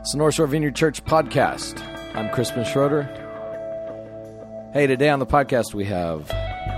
It's 0.00 0.12
the 0.12 0.18
North 0.18 0.34
Shore 0.34 0.46
Vineyard 0.46 0.76
Church 0.76 1.04
podcast. 1.04 1.80
I'm 2.14 2.30
Crispin 2.30 2.64
Schroeder. 2.64 3.02
Hey, 4.72 4.86
today 4.86 5.08
on 5.08 5.18
the 5.18 5.26
podcast 5.26 5.74
we 5.74 5.84
have 5.86 6.28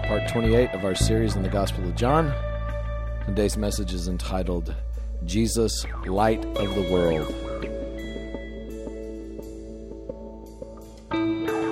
part 0.09 0.27
28 0.29 0.71
of 0.71 0.85
our 0.85 0.95
series 0.95 1.37
in 1.37 1.43
the 1.43 1.49
Gospel 1.49 1.85
of 1.85 1.95
John. 1.95 2.33
Today's 3.27 3.57
message 3.57 3.93
is 3.93 4.09
entitled 4.09 4.75
Jesus, 5.27 5.85
Light 6.07 6.45
of 6.45 6.75
the 6.75 6.91
World. 6.91 7.29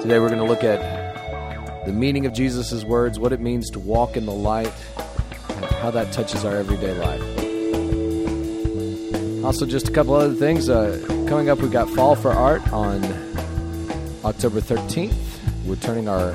Today 0.03 0.19
we're 0.19 0.29
going 0.29 0.39
to 0.39 0.45
look 0.45 0.65
at 0.65 1.87
the 1.87 1.93
meaning 1.93 2.27
of 2.27 2.33
Jesus' 2.35 2.85
words, 2.85 3.19
what 3.19 3.33
it 3.33 3.41
means 3.41 3.71
to 3.71 3.79
walk 3.79 4.17
in 4.17 4.27
the 4.27 4.33
light, 4.33 4.73
and 5.49 5.65
how 5.65 5.91
that 5.91 6.13
touches 6.13 6.45
our 6.45 6.57
everyday 6.57 6.93
life. 6.99 7.23
Also, 9.45 9.65
just 9.65 9.89
a 9.89 9.93
couple 9.93 10.15
other 10.15 10.35
things. 10.35 10.69
Uh, 10.69 11.03
coming 11.29 11.51
up, 11.51 11.59
we've 11.59 11.71
got 11.71 11.91
Fall 11.91 12.17
for 12.17 12.33
Art 12.33 12.73
on 12.73 13.05
October 14.25 14.63
13th. 14.63 15.15
We're 15.67 15.77
turning 15.77 16.09
our 16.09 16.35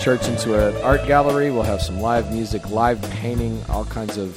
church 0.00 0.26
into 0.26 0.58
an 0.58 0.76
art 0.82 1.06
gallery. 1.06 1.52
We'll 1.52 1.62
have 1.62 1.80
some 1.80 2.00
live 2.00 2.32
music, 2.32 2.68
live 2.70 3.00
painting, 3.02 3.62
all 3.68 3.84
kinds 3.84 4.16
of 4.16 4.36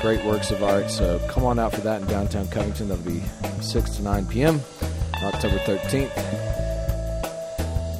great 0.00 0.24
works 0.24 0.50
of 0.50 0.62
art. 0.62 0.90
So 0.90 1.18
come 1.28 1.44
on 1.44 1.58
out 1.58 1.74
for 1.74 1.82
that 1.82 2.00
in 2.00 2.08
downtown 2.08 2.48
Covington. 2.48 2.88
That'll 2.88 3.04
be 3.04 3.22
6 3.60 3.90
to 3.96 4.02
9 4.02 4.26
p.m. 4.28 4.62
October 5.22 5.58
13th. 5.58 6.10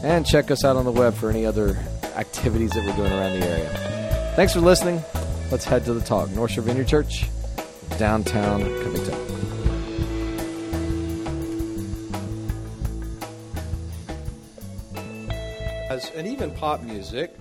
And 0.03 0.25
check 0.25 0.51
us 0.51 0.65
out 0.65 0.77
on 0.77 0.87
the 0.87 0.93
web 0.93 1.13
for 1.13 1.29
any 1.29 1.45
other 1.45 1.77
activities 2.17 2.71
that 2.71 2.87
we're 2.87 2.97
doing 2.97 3.13
around 3.13 3.39
the 3.39 3.47
area. 3.47 4.33
Thanks 4.35 4.55
for 4.55 4.61
listening. 4.61 5.03
Let's 5.51 5.67
head 5.67 5.85
to 5.85 5.93
the 5.93 6.01
talk. 6.01 6.31
North 6.31 6.53
Shore 6.53 6.65
Vineyard 6.65 6.89
Church, 6.89 7.27
downtown 7.99 8.63
Covington. 8.83 9.30
As, 15.91 16.09
and 16.11 16.29
even 16.29 16.53
pop 16.53 16.85
music, 16.85 17.35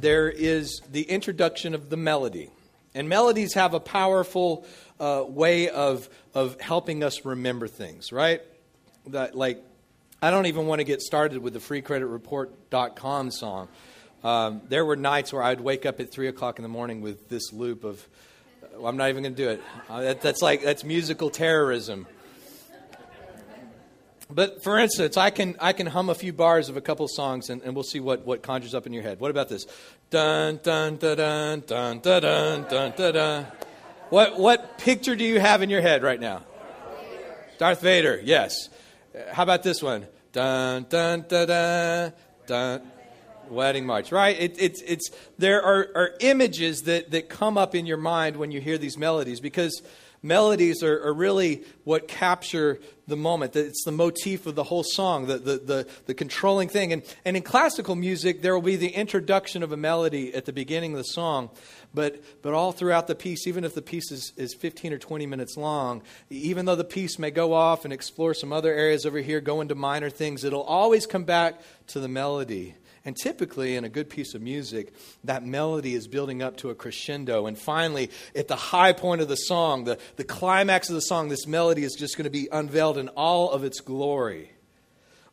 there 0.00 0.30
is 0.30 0.80
the 0.90 1.02
introduction 1.02 1.74
of 1.74 1.90
the 1.90 1.98
melody. 1.98 2.48
And 2.94 3.06
melodies 3.06 3.52
have 3.52 3.74
a 3.74 3.80
powerful 3.80 4.64
uh, 4.98 5.24
way 5.28 5.68
of, 5.68 6.08
of 6.34 6.58
helping 6.58 7.04
us 7.04 7.26
remember 7.26 7.68
things, 7.68 8.10
right? 8.10 8.40
That, 9.08 9.34
like, 9.34 9.62
I 10.22 10.30
don't 10.30 10.46
even 10.46 10.66
want 10.66 10.78
to 10.78 10.84
get 10.84 11.02
started 11.02 11.42
with 11.42 11.52
the 11.52 11.58
freecreditreport.com 11.58 13.30
song. 13.30 13.68
Um, 14.24 14.62
there 14.70 14.86
were 14.86 14.96
nights 14.96 15.30
where 15.30 15.42
I'd 15.42 15.60
wake 15.60 15.84
up 15.84 16.00
at 16.00 16.10
3 16.10 16.28
o'clock 16.28 16.58
in 16.58 16.62
the 16.62 16.70
morning 16.70 17.02
with 17.02 17.28
this 17.28 17.52
loop 17.52 17.84
of, 17.84 18.08
well, 18.74 18.86
I'm 18.86 18.96
not 18.96 19.10
even 19.10 19.22
going 19.22 19.34
to 19.34 19.42
do 19.42 19.50
it. 19.50 19.62
Uh, 19.90 20.00
that, 20.00 20.22
that's 20.22 20.40
like, 20.40 20.62
that's 20.62 20.82
musical 20.82 21.28
terrorism. 21.28 22.06
But 24.34 24.62
for 24.62 24.78
instance, 24.78 25.16
I 25.16 25.30
can, 25.30 25.56
I 25.60 25.72
can 25.72 25.86
hum 25.86 26.08
a 26.08 26.14
few 26.14 26.32
bars 26.32 26.68
of 26.68 26.76
a 26.76 26.80
couple 26.80 27.06
songs 27.08 27.50
and, 27.50 27.60
and 27.62 27.74
we'll 27.74 27.84
see 27.84 28.00
what, 28.00 28.24
what 28.24 28.42
conjures 28.42 28.74
up 28.74 28.86
in 28.86 28.92
your 28.92 29.02
head. 29.02 29.20
What 29.20 29.30
about 29.30 29.48
this? 29.48 29.66
Dun, 30.10 30.60
dun, 30.62 30.96
dun, 30.96 31.16
dun, 31.16 31.60
dun, 31.66 32.00
dun, 32.00 32.22
dun, 32.22 32.66
dun, 32.68 32.92
dun, 32.96 33.14
dun. 33.14 33.46
What, 34.08 34.38
what 34.38 34.78
picture 34.78 35.16
do 35.16 35.24
you 35.24 35.38
have 35.40 35.62
in 35.62 35.70
your 35.70 35.80
head 35.80 36.02
right 36.02 36.20
now? 36.20 36.44
Darth 37.58 37.80
Vader, 37.80 38.20
yes. 38.24 38.68
Uh, 39.14 39.32
how 39.32 39.42
about 39.42 39.62
this 39.62 39.82
one? 39.82 40.06
Dun, 40.32 40.86
dun, 40.88 41.24
dun, 41.28 41.46
dun, 41.46 42.12
dun. 42.46 42.82
Wedding 43.48 43.84
March, 43.84 44.12
right? 44.12 44.40
It, 44.40 44.56
it's, 44.58 44.80
it's, 44.82 45.10
there 45.36 45.62
are, 45.62 45.88
are 45.94 46.10
images 46.20 46.82
that, 46.82 47.10
that 47.10 47.28
come 47.28 47.58
up 47.58 47.74
in 47.74 47.84
your 47.84 47.98
mind 47.98 48.36
when 48.36 48.50
you 48.50 48.60
hear 48.60 48.78
these 48.78 48.96
melodies 48.96 49.40
because 49.40 49.82
melodies 50.22 50.82
are, 50.82 51.04
are, 51.04 51.12
really 51.12 51.64
what 51.84 52.06
capture 52.06 52.78
the 53.06 53.16
moment. 53.16 53.56
It's 53.56 53.84
the 53.84 53.92
motif 53.92 54.46
of 54.46 54.54
the 54.54 54.62
whole 54.62 54.84
song, 54.84 55.26
the, 55.26 55.38
the, 55.38 55.58
the, 55.58 55.88
the, 56.06 56.14
controlling 56.14 56.68
thing. 56.68 56.92
And, 56.92 57.02
and 57.24 57.36
in 57.36 57.42
classical 57.42 57.96
music, 57.96 58.40
there 58.40 58.54
will 58.54 58.62
be 58.62 58.76
the 58.76 58.88
introduction 58.88 59.62
of 59.62 59.72
a 59.72 59.76
melody 59.76 60.32
at 60.34 60.44
the 60.44 60.52
beginning 60.52 60.92
of 60.92 60.98
the 60.98 61.04
song. 61.04 61.50
But, 61.94 62.22
but 62.40 62.54
all 62.54 62.72
throughout 62.72 63.06
the 63.06 63.14
piece, 63.14 63.46
even 63.46 63.64
if 63.64 63.74
the 63.74 63.82
piece 63.82 64.10
is, 64.10 64.32
is 64.36 64.54
15 64.54 64.92
or 64.92 64.98
20 64.98 65.26
minutes 65.26 65.56
long, 65.56 66.02
even 66.30 66.64
though 66.64 66.76
the 66.76 66.84
piece 66.84 67.18
may 67.18 67.30
go 67.30 67.52
off 67.52 67.84
and 67.84 67.92
explore 67.92 68.32
some 68.32 68.52
other 68.52 68.72
areas 68.72 69.04
over 69.04 69.18
here, 69.18 69.40
go 69.40 69.60
into 69.60 69.74
minor 69.74 70.08
things, 70.08 70.44
it'll 70.44 70.62
always 70.62 71.04
come 71.04 71.24
back 71.24 71.60
to 71.88 72.00
the 72.00 72.08
melody. 72.08 72.74
And 73.04 73.16
typically, 73.16 73.74
in 73.74 73.84
a 73.84 73.88
good 73.88 74.08
piece 74.08 74.34
of 74.34 74.42
music, 74.42 74.94
that 75.24 75.44
melody 75.44 75.94
is 75.94 76.06
building 76.06 76.40
up 76.40 76.56
to 76.58 76.70
a 76.70 76.74
crescendo. 76.74 77.46
And 77.46 77.58
finally, 77.58 78.10
at 78.34 78.46
the 78.46 78.54
high 78.54 78.92
point 78.92 79.20
of 79.20 79.28
the 79.28 79.34
song, 79.34 79.84
the, 79.84 79.98
the 80.16 80.24
climax 80.24 80.88
of 80.88 80.94
the 80.94 81.00
song, 81.00 81.28
this 81.28 81.46
melody 81.46 81.82
is 81.82 81.96
just 81.98 82.16
going 82.16 82.24
to 82.24 82.30
be 82.30 82.48
unveiled 82.52 82.98
in 82.98 83.08
all 83.08 83.50
of 83.50 83.64
its 83.64 83.80
glory. 83.80 84.52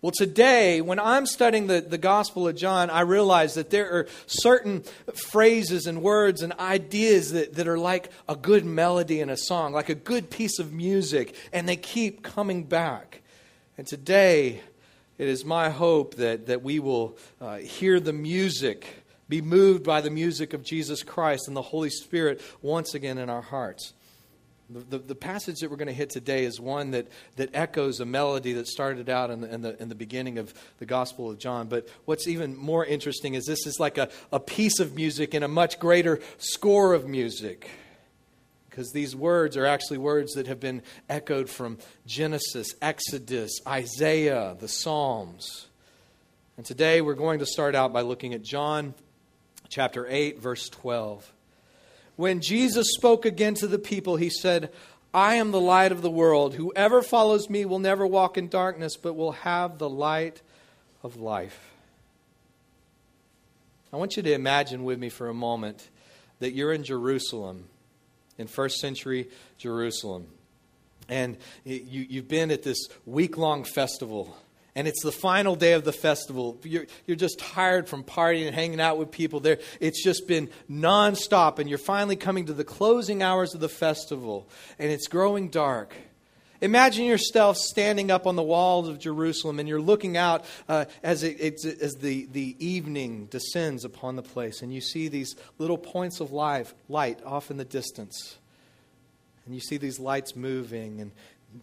Well, 0.02 0.14
today, 0.14 0.80
when 0.80 0.98
I'm 0.98 1.26
studying 1.26 1.68
the, 1.68 1.82
the 1.82 1.98
Gospel 1.98 2.48
of 2.48 2.56
John, 2.56 2.90
I 2.90 3.02
realize 3.02 3.56
that 3.56 3.70
there 3.70 3.92
are 3.92 4.08
certain 4.28 4.84
phrases 5.14 5.88
and 5.88 6.02
words 6.02 6.42
and 6.42 6.54
ideas 6.54 7.34
that, 7.34 7.56
that 7.56 7.68
are 7.68 7.78
like 7.78 8.10
a 8.28 8.36
good 8.38 8.64
melody 8.64 9.20
in 9.20 9.30
a 9.30 9.36
song, 9.36 9.74
like 9.74 9.90
a 9.90 9.96
good 9.96 10.30
piece 10.30 10.58
of 10.58 10.72
music, 10.72 11.36
and 11.52 11.68
they 11.68 11.76
keep 11.76 12.24
coming 12.24 12.64
back. 12.64 13.22
And 13.78 13.86
today, 13.86 14.62
it 15.20 15.28
is 15.28 15.44
my 15.44 15.70
hope 15.70 16.16
that, 16.16 16.48
that 16.48 16.64
we 16.64 16.80
will 16.80 17.18
uh, 17.42 17.58
hear 17.58 18.00
the 18.00 18.14
music, 18.14 19.04
be 19.28 19.42
moved 19.42 19.84
by 19.84 20.00
the 20.00 20.10
music 20.10 20.54
of 20.54 20.64
Jesus 20.64 21.04
Christ 21.04 21.48
and 21.48 21.56
the 21.56 21.62
Holy 21.62 21.90
Spirit 21.90 22.42
once 22.62 22.94
again 22.94 23.18
in 23.18 23.30
our 23.30 23.42
hearts. 23.42 23.94
The, 24.70 24.80
the, 24.80 24.98
the 25.00 25.16
passage 25.16 25.60
that 25.60 25.70
we're 25.70 25.78
going 25.78 25.88
to 25.88 25.94
hit 25.94 26.10
today 26.10 26.46
is 26.46 26.60
one 26.60 26.92
that, 26.92 27.08
that 27.36 27.50
echoes 27.54 28.00
a 28.00 28.06
melody 28.06 28.54
that 28.54 28.68
started 28.68 29.10
out 29.10 29.30
in 29.30 29.42
the, 29.42 29.54
in, 29.54 29.62
the, 29.62 29.82
in 29.82 29.90
the 29.90 29.96
beginning 29.96 30.38
of 30.38 30.54
the 30.78 30.86
Gospel 30.86 31.30
of 31.30 31.38
John. 31.38 31.68
But 31.68 31.90
what's 32.06 32.28
even 32.28 32.56
more 32.56 32.86
interesting 32.86 33.34
is 33.34 33.46
this 33.46 33.68
is 33.68 33.78
like 33.78 33.98
a, 33.98 34.10
a 34.32 34.40
piece 34.40 34.80
of 34.80 34.96
music 34.96 35.34
in 35.34 35.44
a 35.44 35.48
much 35.50 35.80
greater 35.80 36.22
score 36.38 36.94
of 36.94 37.08
music 37.10 37.70
because 38.80 38.94
these 38.94 39.14
words 39.14 39.58
are 39.58 39.66
actually 39.66 39.98
words 39.98 40.36
that 40.36 40.48
have 40.48 40.62
been 40.62 40.82
echoed 41.10 41.50
from 41.50 41.78
Genesis, 42.06 42.74
Exodus, 42.82 43.52
Isaiah, 43.68 44.56
the 44.58 44.70
Psalms. 44.70 45.68
And 46.56 46.66
today 46.66 47.02
we're 47.02 47.14
going 47.16 47.40
to 47.40 47.46
start 47.46 47.76
out 47.76 47.92
by 47.92 48.04
looking 48.04 48.34
at 48.34 48.42
John 48.42 48.94
chapter 49.68 50.08
8, 50.08 50.40
verse 50.40 50.70
12. 50.70 51.30
When 52.16 52.40
Jesus 52.40 52.94
spoke 52.94 53.26
again 53.26 53.54
to 53.56 53.68
the 53.68 53.80
people, 53.80 54.16
he 54.16 54.30
said, 54.30 54.72
I 55.14 55.36
am 55.36 55.52
the 55.52 55.60
light 55.60 55.92
of 55.92 56.02
the 56.02 56.10
world. 56.10 56.54
Whoever 56.54 57.02
follows 57.02 57.50
me 57.50 57.66
will 57.66 57.80
never 57.80 58.08
walk 58.08 58.38
in 58.38 58.48
darkness, 58.48 58.96
but 58.96 59.14
will 59.14 59.34
have 59.34 59.78
the 59.78 59.90
light 59.90 60.42
of 61.04 61.18
life. 61.18 61.70
I 63.92 63.98
want 63.98 64.16
you 64.16 64.24
to 64.24 64.32
imagine 64.32 64.86
with 64.86 65.00
me 65.00 65.10
for 65.10 65.28
a 65.28 65.34
moment 65.34 65.90
that 66.40 66.54
you're 66.54 66.72
in 66.72 66.86
Jerusalem 66.86 67.66
in 68.40 68.48
first 68.48 68.80
century 68.80 69.30
Jerusalem. 69.60 70.26
And 71.08 71.38
you, 71.64 72.06
you've 72.10 72.28
been 72.28 72.50
at 72.50 72.64
this 72.64 72.88
week 73.06 73.38
long 73.38 73.64
festival 73.64 74.36
and 74.76 74.88
it's 74.88 75.04
the 75.04 75.12
final 75.12 75.56
day 75.56 75.74
of 75.74 75.84
the 75.84 75.92
festival. 75.92 76.58
You're, 76.64 76.86
you're 77.06 77.18
just 77.18 77.40
tired 77.40 77.90
from 77.90 78.04
partying 78.04 78.46
and 78.46 78.56
hanging 78.56 78.80
out 78.80 78.98
with 78.98 79.12
people 79.12 79.40
there. 79.40 79.58
It's 79.80 80.02
just 80.02 80.28
been 80.28 80.50
nonstop, 80.72 81.60
and 81.60 81.68
you're 81.68 81.78
finally 81.78 82.16
coming 82.16 82.46
to 82.46 82.54
the 82.54 82.64
closing 82.64 83.22
hours 83.22 83.54
of 83.54 83.60
the 83.60 83.68
festival, 83.68 84.48
and 84.78 84.90
it's 84.90 85.08
growing 85.08 85.50
dark. 85.50 85.94
Imagine 86.62 87.06
yourself 87.06 87.56
standing 87.58 88.12
up 88.12 88.28
on 88.28 88.36
the 88.36 88.44
walls 88.44 88.90
of 88.90 89.00
Jerusalem, 89.00 89.60
and 89.60 89.70
you're 89.70 89.80
looking 89.80 90.18
out 90.18 90.44
uh, 90.68 90.86
as, 91.02 91.24
it, 91.24 91.40
as 91.40 91.96
the, 91.96 92.28
the 92.32 92.56
evening 92.60 93.28
descends 93.28 93.86
upon 93.86 94.18
the 94.18 94.22
place, 94.22 94.62
and 94.62 94.74
you 94.74 94.82
see 94.82 95.08
these 95.08 95.36
little 95.58 95.78
points 95.78 96.20
of 96.20 96.32
life, 96.32 96.74
light 96.90 97.20
off 97.26 97.50
in 97.50 97.58
the 97.58 97.66
distance. 97.66 98.38
And 99.46 99.56
you 99.56 99.62
see 99.62 99.78
these 99.78 100.00
lights 100.00 100.36
moving, 100.36 101.00
and 101.00 101.12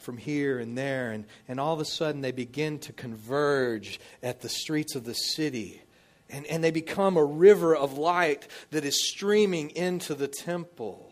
from 0.00 0.16
here 0.16 0.58
and 0.58 0.76
there, 0.76 1.12
and, 1.12 1.26
and 1.46 1.60
all 1.60 1.75
of 1.75 1.81
a 1.81 1.84
sudden 1.84 2.22
they 2.22 2.32
begin 2.32 2.78
to 2.81 2.93
converge 2.93 4.00
at 4.22 4.40
the 4.40 4.48
streets 4.48 4.94
of 4.94 5.04
the 5.04 5.14
city. 5.14 5.82
And, 6.31 6.46
and 6.46 6.64
they 6.64 6.72
become 6.72 7.16
a 7.16 7.25
river 7.25 7.76
of 7.76 7.98
light 7.98 8.48
that 8.70 8.84
is 8.84 9.08
streaming 9.08 9.70
into 9.70 10.14
the 10.14 10.26
temple. 10.26 11.06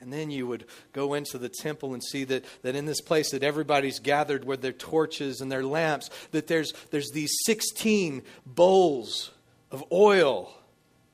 And 0.00 0.12
then 0.12 0.30
you 0.30 0.46
would 0.46 0.64
go 0.92 1.14
into 1.14 1.38
the 1.38 1.48
temple 1.48 1.92
and 1.92 2.02
see 2.02 2.24
that, 2.24 2.44
that 2.62 2.76
in 2.76 2.86
this 2.86 3.00
place 3.00 3.30
that 3.32 3.42
everybody's 3.42 3.98
gathered 3.98 4.44
with 4.44 4.62
their 4.62 4.72
torches 4.72 5.40
and 5.40 5.50
their 5.50 5.64
lamps, 5.64 6.08
that 6.30 6.46
there's, 6.46 6.72
there's 6.90 7.10
these 7.10 7.32
16 7.44 8.22
bowls 8.46 9.32
of 9.70 9.84
oil 9.92 10.54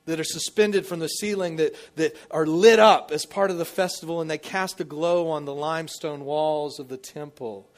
that 0.06 0.20
are 0.20 0.24
suspended 0.24 0.86
from 0.86 0.98
the 0.98 1.08
ceiling 1.08 1.56
that, 1.56 1.74
that 1.96 2.16
are 2.30 2.46
lit 2.46 2.78
up 2.78 3.10
as 3.10 3.24
part 3.24 3.50
of 3.50 3.58
the 3.58 3.64
festival 3.64 4.20
and 4.20 4.30
they 4.30 4.38
cast 4.38 4.80
a 4.80 4.84
glow 4.84 5.30
on 5.30 5.44
the 5.44 5.54
limestone 5.54 6.24
walls 6.24 6.78
of 6.78 6.88
the 6.88 6.96
temple. 6.98 7.70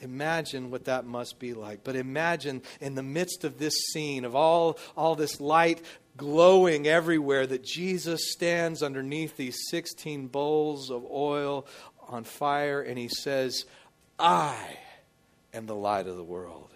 Imagine 0.00 0.70
what 0.70 0.86
that 0.86 1.04
must 1.04 1.38
be 1.38 1.54
like. 1.54 1.84
But 1.84 1.96
imagine 1.96 2.62
in 2.80 2.94
the 2.94 3.02
midst 3.02 3.44
of 3.44 3.58
this 3.58 3.74
scene, 3.92 4.24
of 4.24 4.34
all, 4.34 4.78
all 4.96 5.14
this 5.14 5.40
light 5.40 5.82
glowing 6.16 6.86
everywhere, 6.86 7.46
that 7.46 7.64
Jesus 7.64 8.32
stands 8.32 8.82
underneath 8.82 9.36
these 9.36 9.56
16 9.68 10.28
bowls 10.28 10.90
of 10.90 11.04
oil 11.10 11.66
on 12.08 12.24
fire 12.24 12.80
and 12.82 12.98
he 12.98 13.08
says, 13.08 13.64
I 14.18 14.56
am 15.52 15.66
the 15.66 15.74
light 15.74 16.06
of 16.06 16.16
the 16.16 16.24
world. 16.24 16.70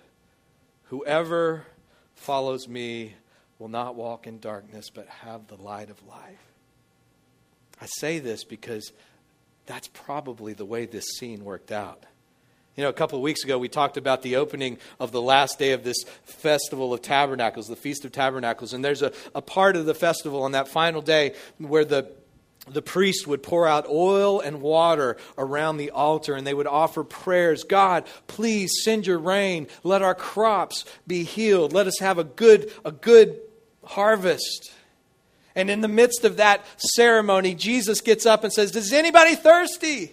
Whoever 0.84 1.66
follows 2.14 2.66
me 2.68 3.14
will 3.58 3.68
not 3.68 3.94
walk 3.94 4.26
in 4.26 4.38
darkness, 4.38 4.90
but 4.90 5.06
have 5.06 5.46
the 5.48 5.60
light 5.60 5.90
of 5.90 6.06
life. 6.06 6.38
I 7.80 7.86
say 7.86 8.18
this 8.18 8.44
because 8.44 8.92
that's 9.66 9.88
probably 9.88 10.52
the 10.54 10.64
way 10.64 10.86
this 10.86 11.04
scene 11.18 11.44
worked 11.44 11.70
out. 11.70 12.04
You 12.78 12.84
know, 12.84 12.90
a 12.90 12.92
couple 12.92 13.18
of 13.18 13.24
weeks 13.24 13.42
ago, 13.42 13.58
we 13.58 13.68
talked 13.68 13.96
about 13.96 14.22
the 14.22 14.36
opening 14.36 14.78
of 15.00 15.10
the 15.10 15.20
last 15.20 15.58
day 15.58 15.72
of 15.72 15.82
this 15.82 15.96
Festival 16.22 16.94
of 16.94 17.02
Tabernacles, 17.02 17.66
the 17.66 17.74
Feast 17.74 18.04
of 18.04 18.12
Tabernacles. 18.12 18.72
And 18.72 18.84
there's 18.84 19.02
a, 19.02 19.12
a 19.34 19.42
part 19.42 19.74
of 19.74 19.84
the 19.84 19.96
festival 19.96 20.44
on 20.44 20.52
that 20.52 20.68
final 20.68 21.02
day 21.02 21.34
where 21.58 21.84
the 21.84 22.12
the 22.68 22.82
priest 22.82 23.26
would 23.26 23.42
pour 23.42 23.66
out 23.66 23.88
oil 23.88 24.40
and 24.40 24.60
water 24.60 25.16
around 25.38 25.78
the 25.78 25.90
altar 25.90 26.34
and 26.34 26.46
they 26.46 26.54
would 26.54 26.66
offer 26.68 27.02
prayers 27.02 27.64
God, 27.64 28.04
please 28.28 28.70
send 28.84 29.08
your 29.08 29.18
rain. 29.18 29.66
Let 29.82 30.02
our 30.02 30.14
crops 30.14 30.84
be 31.04 31.24
healed. 31.24 31.72
Let 31.72 31.88
us 31.88 31.98
have 31.98 32.18
a 32.18 32.24
good, 32.24 32.70
a 32.84 32.92
good 32.92 33.40
harvest. 33.82 34.70
And 35.56 35.68
in 35.68 35.80
the 35.80 35.88
midst 35.88 36.24
of 36.24 36.36
that 36.36 36.64
ceremony, 36.76 37.56
Jesus 37.56 38.02
gets 38.02 38.24
up 38.24 38.44
and 38.44 38.52
says, 38.52 38.70
Does 38.70 38.92
anybody 38.92 39.34
thirsty? 39.34 40.12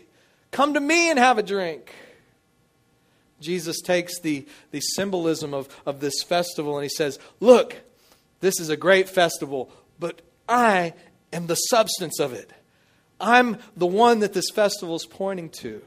Come 0.50 0.74
to 0.74 0.80
me 0.80 1.12
and 1.12 1.20
have 1.20 1.38
a 1.38 1.44
drink. 1.44 1.94
Jesus 3.40 3.82
takes 3.82 4.20
the, 4.20 4.46
the 4.72 4.80
symbolism 4.80 5.54
of, 5.54 5.68
of 5.86 6.00
this 6.00 6.24
festival 6.24 6.78
and 6.78 6.84
he 6.84 6.90
says, 6.90 7.20
Look, 7.40 7.82
this 8.40 8.60
is 8.60 8.70
a 8.70 8.78
great 8.78 9.10
festival, 9.10 9.72
but 10.00 10.22
I 10.48 10.94
am 11.34 11.48
the 11.48 11.56
substance 11.56 12.20
of 12.20 12.34
it. 12.34 12.52
I'm 13.20 13.58
the 13.76 13.86
one 13.86 14.20
that 14.20 14.34
this 14.34 14.50
festival 14.54 14.96
is 14.96 15.06
pointing 15.06 15.50
to. 15.62 15.82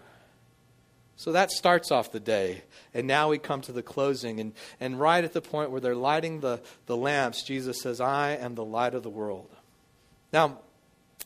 So 1.17 1.33
that 1.33 1.51
starts 1.51 1.91
off 1.91 2.13
the 2.13 2.21
day. 2.21 2.63
And 2.95 3.07
now 3.07 3.31
we 3.31 3.39
come 3.39 3.61
to 3.63 3.73
the 3.73 3.83
closing. 3.83 4.41
And, 4.41 4.53
and 4.81 4.99
right 4.99 5.23
at 5.23 5.33
the 5.33 5.43
point 5.43 5.71
where 5.71 5.81
they're 5.81 5.95
lighting 5.95 6.41
the, 6.41 6.61
the 6.87 6.97
lamps, 6.97 7.43
Jesus 7.43 7.83
says, 7.83 8.01
I 8.01 8.37
am 8.37 8.55
the 8.55 8.65
light 8.65 8.95
of 8.95 9.03
the 9.03 9.11
world. 9.11 9.51
Now, 10.33 10.59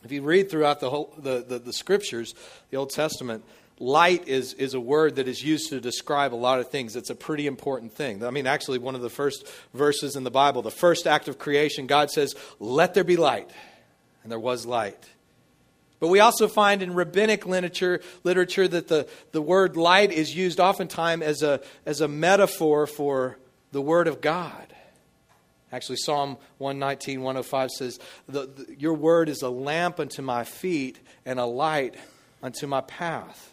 if 0.03 0.11
you 0.11 0.21
read 0.21 0.49
throughout 0.49 0.79
the, 0.79 0.89
whole, 0.89 1.13
the, 1.17 1.45
the, 1.47 1.59
the 1.59 1.73
scriptures, 1.73 2.33
the 2.71 2.77
Old 2.77 2.89
Testament, 2.89 3.43
light 3.83 4.27
is, 4.27 4.53
is 4.53 4.73
a 4.73 4.79
word 4.79 5.17
that 5.17 5.27
is 5.27 5.43
used 5.43 5.69
to 5.69 5.81
describe 5.81 6.33
a 6.33 6.35
lot 6.35 6.59
of 6.59 6.69
things. 6.69 6.95
It's 6.95 7.09
a 7.09 7.15
pretty 7.15 7.45
important 7.45 7.91
thing. 7.93 8.23
I 8.23 8.29
mean, 8.29 8.47
actually, 8.47 8.79
one 8.79 8.95
of 8.95 9.01
the 9.01 9.09
first 9.09 9.47
verses 9.73 10.15
in 10.15 10.23
the 10.23 10.31
Bible, 10.31 10.61
the 10.61 10.71
first 10.71 11.05
act 11.05 11.27
of 11.27 11.37
creation, 11.37 11.85
God 11.85 12.09
says, 12.09 12.33
Let 12.59 12.93
there 12.93 13.03
be 13.03 13.17
light. 13.17 13.49
And 14.23 14.31
there 14.31 14.39
was 14.39 14.65
light. 14.65 15.09
But 15.99 16.07
we 16.07 16.21
also 16.21 16.47
find 16.47 16.81
in 16.81 16.93
rabbinic 16.93 17.45
literature, 17.45 18.01
literature 18.23 18.67
that 18.67 18.87
the, 18.87 19.07
the 19.33 19.41
word 19.41 19.75
light 19.75 20.11
is 20.11 20.33
used 20.33 20.59
oftentimes 20.59 21.23
as 21.23 21.43
a, 21.43 21.61
as 21.85 22.01
a 22.01 22.07
metaphor 22.07 22.87
for 22.87 23.37
the 23.73 23.81
Word 23.81 24.07
of 24.07 24.21
God. 24.21 24.67
Actually, 25.71 25.97
Psalm 25.97 26.37
119, 26.59 27.21
105 27.21 27.69
says, 27.71 27.99
the, 28.29 28.45
the, 28.45 28.75
Your 28.77 28.93
word 28.93 29.27
is 29.27 29.41
a 29.41 29.49
lamp 29.49 29.99
unto 29.99 30.21
my 30.21 30.43
feet 30.43 30.99
and 31.25 31.39
a 31.39 31.45
light 31.45 31.95
unto 32.41 32.67
my 32.67 32.81
path. 32.81 33.52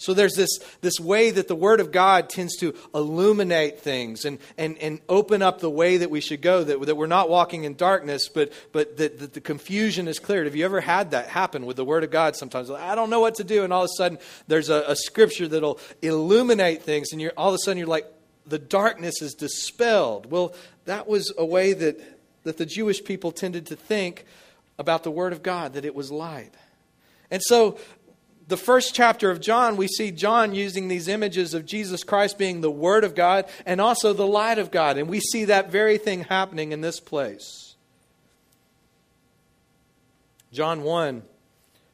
So 0.00 0.14
there's 0.14 0.34
this, 0.34 0.60
this 0.80 1.00
way 1.00 1.32
that 1.32 1.48
the 1.48 1.56
Word 1.56 1.80
of 1.80 1.90
God 1.90 2.30
tends 2.30 2.56
to 2.58 2.72
illuminate 2.94 3.80
things 3.80 4.24
and, 4.24 4.38
and, 4.56 4.78
and 4.78 5.00
open 5.08 5.42
up 5.42 5.58
the 5.58 5.68
way 5.68 5.96
that 5.96 6.08
we 6.08 6.20
should 6.20 6.40
go, 6.40 6.62
that, 6.62 6.80
that 6.86 6.94
we're 6.94 7.08
not 7.08 7.28
walking 7.28 7.64
in 7.64 7.74
darkness, 7.74 8.28
but, 8.28 8.52
but 8.70 8.96
that, 8.98 9.18
that 9.18 9.32
the 9.32 9.40
confusion 9.40 10.06
is 10.06 10.20
cleared. 10.20 10.46
Have 10.46 10.54
you 10.54 10.64
ever 10.64 10.80
had 10.80 11.10
that 11.10 11.26
happen 11.26 11.66
with 11.66 11.76
the 11.76 11.84
Word 11.84 12.04
of 12.04 12.12
God 12.12 12.36
sometimes? 12.36 12.70
I 12.70 12.94
don't 12.94 13.10
know 13.10 13.18
what 13.18 13.34
to 13.36 13.44
do, 13.44 13.64
and 13.64 13.72
all 13.72 13.82
of 13.82 13.90
a 13.92 13.96
sudden 13.96 14.18
there's 14.46 14.68
a, 14.68 14.84
a 14.86 14.94
scripture 14.94 15.48
that'll 15.48 15.80
illuminate 16.00 16.84
things, 16.84 17.08
and 17.10 17.20
you're, 17.20 17.32
all 17.36 17.48
of 17.48 17.56
a 17.56 17.58
sudden 17.58 17.78
you're 17.78 17.88
like, 17.88 18.06
the 18.46 18.58
darkness 18.58 19.20
is 19.20 19.34
dispelled. 19.34 20.30
Well, 20.30 20.54
that 20.84 21.08
was 21.08 21.34
a 21.36 21.44
way 21.44 21.72
that, 21.72 22.00
that 22.44 22.56
the 22.56 22.66
Jewish 22.66 23.02
people 23.02 23.32
tended 23.32 23.66
to 23.66 23.76
think 23.76 24.24
about 24.78 25.02
the 25.02 25.10
Word 25.10 25.32
of 25.32 25.42
God, 25.42 25.72
that 25.72 25.84
it 25.84 25.94
was 25.94 26.12
light. 26.12 26.54
And 27.30 27.42
so 27.42 27.78
the 28.48 28.56
first 28.56 28.94
chapter 28.94 29.30
of 29.30 29.40
John, 29.40 29.76
we 29.76 29.86
see 29.86 30.10
John 30.10 30.54
using 30.54 30.88
these 30.88 31.06
images 31.06 31.52
of 31.52 31.66
Jesus 31.66 32.02
Christ 32.02 32.38
being 32.38 32.62
the 32.62 32.70
Word 32.70 33.04
of 33.04 33.14
God 33.14 33.44
and 33.66 33.78
also 33.78 34.14
the 34.14 34.26
light 34.26 34.58
of 34.58 34.70
God. 34.70 34.96
And 34.96 35.08
we 35.08 35.20
see 35.20 35.44
that 35.44 35.70
very 35.70 35.98
thing 35.98 36.24
happening 36.24 36.72
in 36.72 36.80
this 36.80 36.98
place. 36.98 37.76
John 40.50 40.82
1, 40.82 41.22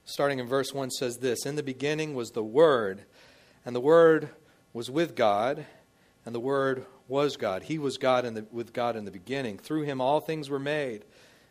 starting 0.05 0.39
in 0.39 0.47
verse 0.47 0.73
1, 0.73 0.93
says 0.93 1.19
this 1.19 1.45
In 1.45 1.56
the 1.56 1.62
beginning 1.65 2.15
was 2.15 2.31
the 2.31 2.45
Word, 2.45 3.03
and 3.67 3.75
the 3.75 3.81
Word 3.81 4.29
was 4.73 4.89
with 4.89 5.17
God, 5.17 5.67
and 6.25 6.33
the 6.33 6.41
Word 6.41 6.87
was 7.09 7.37
God. 7.37 7.65
He 7.65 7.79
was 7.79 7.99
God 7.99 8.25
in 8.25 8.35
the, 8.35 8.47
with 8.53 8.73
God 8.73 8.95
in 8.95 9.05
the 9.05 9.11
beginning. 9.11 9.59
Through 9.59 9.83
him 9.83 10.00
all 10.00 10.21
things 10.21 10.49
were 10.49 10.61
made. 10.61 11.05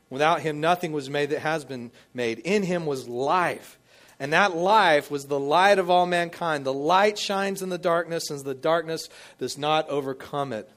Without 0.09 0.41
him 0.41 0.61
nothing 0.61 0.93
was 0.93 1.09
made 1.09 1.29
that 1.31 1.39
has 1.39 1.65
been 1.65 1.91
made. 2.13 2.39
In 2.39 2.63
him 2.63 2.85
was 2.85 3.09
life 3.09 3.77
and 4.23 4.31
that 4.31 4.55
life 4.55 5.11
was 5.11 5.25
the 5.25 5.37
light 5.37 5.79
of 5.79 5.89
all 5.89 6.05
mankind. 6.05 6.65
The 6.65 6.71
light 6.71 7.19
shines 7.19 7.61
in 7.61 7.67
the 7.67 7.77
darkness, 7.77 8.29
and 8.29 8.39
the 8.39 8.53
darkness 8.53 9.09
does 9.37 9.57
not 9.57 9.89
overcome 9.89 10.53
it. 10.53 10.71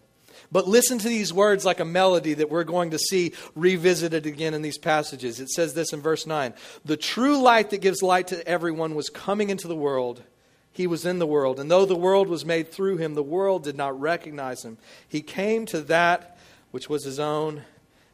But 0.50 0.66
listen 0.66 0.98
to 0.98 1.08
these 1.08 1.32
words 1.32 1.64
like 1.64 1.78
a 1.78 1.84
melody 1.84 2.34
that 2.34 2.50
we're 2.50 2.64
going 2.64 2.90
to 2.90 2.98
see 2.98 3.34
revisited 3.54 4.26
again 4.26 4.52
in 4.52 4.62
these 4.62 4.78
passages. 4.78 5.38
It 5.38 5.48
says 5.50 5.75
this 5.75 5.93
in 5.93 6.00
verse 6.00 6.26
9 6.26 6.54
The 6.84 6.96
true 6.96 7.40
light 7.40 7.70
that 7.70 7.81
gives 7.81 8.02
light 8.02 8.26
to 8.28 8.48
everyone 8.48 8.96
was 8.96 9.10
coming 9.10 9.48
into 9.48 9.69
the 9.69 9.76
world. 9.76 10.25
He 10.72 10.88
was 10.88 11.06
in 11.06 11.20
the 11.20 11.25
world, 11.25 11.60
and 11.60 11.70
though 11.70 11.87
the 11.87 11.94
world 11.94 12.26
was 12.26 12.44
made 12.44 12.72
through 12.72 12.96
him, 12.96 13.14
the 13.14 13.22
world 13.22 13.62
did 13.62 13.76
not 13.76 14.00
recognize 14.00 14.64
him. 14.64 14.76
He 15.08 15.22
came 15.22 15.66
to 15.66 15.82
that 15.82 16.37
which 16.72 16.88
was 16.88 17.04
his 17.04 17.20
own, 17.20 17.62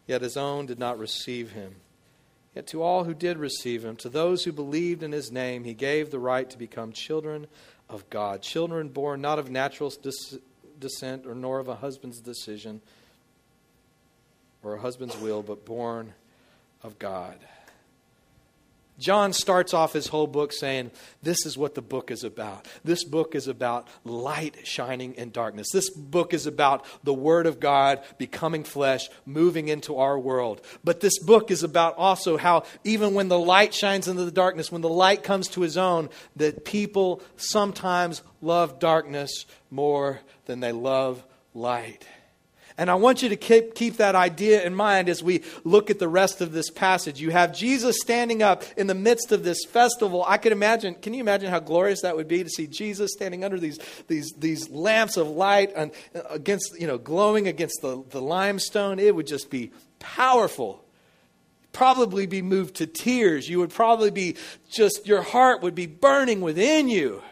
yet 0.07 0.21
his 0.21 0.37
own 0.37 0.67
did 0.67 0.79
not 0.79 0.99
receive 0.99 1.53
him. 1.53 1.77
Yet 2.55 2.67
to 2.69 2.83
all 2.83 3.05
who 3.05 3.15
did 3.15 3.39
receive 3.39 3.85
him, 3.85 3.97
to 3.97 4.09
those 4.09 4.45
who 4.45 4.53
believed 4.53 5.03
in 5.03 5.13
his 5.13 5.33
name, 5.33 5.65
he 5.65 5.75
gave 5.75 6.11
the 6.11 6.19
right 6.19 6.49
to 6.51 6.59
become 6.59 6.93
children 6.93 7.47
of 7.89 8.09
God, 8.11 8.43
children 8.43 8.89
born 8.89 9.21
not 9.21 9.39
of 9.39 9.51
natural 9.51 9.93
descent 10.79 11.27
or 11.27 11.35
nor 11.35 11.61
of 11.61 11.69
a 11.69 11.77
husband's 11.77 12.21
decision 12.21 12.83
or 14.63 14.75
a 14.75 14.81
husband's 14.81 15.17
will, 15.19 15.43
but 15.43 15.65
born 15.65 16.13
of 16.83 16.99
God. 16.99 17.37
John 19.03 19.33
starts 19.33 19.75
off 19.75 19.93
his 19.93 20.07
whole 20.07 20.29
book 20.29 20.53
saying, 20.53 20.93
This 21.23 21.45
is 21.45 21.59
what 21.59 21.75
the 21.75 21.83
book 21.83 22.13
is 22.13 22.23
about. 22.23 22.69
This 22.85 23.03
book 23.03 23.35
is 23.35 23.49
about 23.49 23.89
light 24.05 24.65
shining 24.65 25.15
in 25.15 25.31
darkness. 25.33 25.67
This 25.73 25.91
book 25.91 26.33
is 26.33 26.47
about 26.47 26.87
the 27.03 27.13
Word 27.13 27.47
of 27.47 27.59
God 27.59 28.01
becoming 28.17 28.63
flesh, 28.63 29.09
moving 29.27 29.67
into 29.67 29.97
our 29.97 30.17
world. 30.17 30.61
But 30.85 31.01
this 31.01 31.19
book 31.19 31.51
is 31.51 31.65
about 31.65 31.97
also 31.99 32.37
how, 32.37 32.63
even 32.85 33.15
when 33.15 33.27
the 33.27 33.39
light 33.39 33.75
shines 33.75 34.07
into 34.07 34.25
the 34.25 34.31
darkness, 34.31 34.71
when 34.71 34.83
the 34.83 34.89
light 34.89 35.25
comes 35.25 35.49
to 35.49 35.63
his 35.63 35.77
own, 35.77 36.09
that 36.37 36.65
people 36.65 37.23
sometimes 37.37 38.23
love 38.41 38.79
darkness 38.79 39.47
more 39.69 40.21
than 40.47 40.61
they 40.61 40.73
love 40.73 41.25
light. 41.55 42.07
And 42.79 42.91
I 42.91 42.95
want 42.95 43.23
you 43.23 43.29
to 43.29 43.37
keep, 43.37 43.75
keep 43.75 43.99
that 43.99 44.15
idea 44.15 44.65
in 44.65 44.75
mind 44.75 45.09
as 45.09 45.23
we 45.23 45.43
look 45.63 45.91
at 45.91 45.99
the 45.99 46.09
rest 46.09 46.41
of 46.41 46.53
this 46.53 46.71
passage. 46.71 47.21
You 47.21 47.31
have 47.31 47.55
Jesus 47.55 47.97
standing 48.01 48.43
up 48.43 48.65
in 48.77 48.87
the 48.87 48.95
midst 48.95 49.31
of 49.31 49.45
this 49.45 49.65
festival. 49.65 50.25
I 50.27 50.39
can 50.39 50.53
imagine, 50.53 50.95
can 50.95 51.13
you 51.13 51.21
imagine 51.21 51.51
how 51.51 51.61
glorious 51.61 52.01
that 52.03 52.17
would 52.17 52.29
be 52.29 52.43
to 52.43 52.49
see 52.49 52.67
Jesus 52.67 53.13
standing 53.13 53.45
under 53.45 53.61
these, 53.61 53.79
these, 54.09 54.33
these 54.39 54.71
lamps 54.71 55.17
of 55.17 55.29
light 55.29 55.73
and 55.77 55.93
uh, 56.15 56.21
against, 56.31 56.75
you 56.81 56.87
know, 56.87 56.99
glowing 56.99 57.47
against 57.47 57.83
the, 57.83 58.03
the 58.11 58.23
limestone? 58.23 58.99
It 58.99 59.15
would 59.15 59.27
just 59.27 59.51
be 59.51 59.71
powerful. 59.99 60.83
Probably 61.73 62.27
be 62.27 62.43
moved 62.43 62.77
to 62.77 62.87
tears. 62.87 63.49
You 63.49 63.59
would 63.59 63.71
probably 63.71 64.11
be 64.11 64.37
just, 64.71 65.07
your 65.07 65.23
heart 65.23 65.63
would 65.63 65.75
be 65.75 65.87
burning 65.87 66.41
within 66.41 66.89
you. 66.89 67.23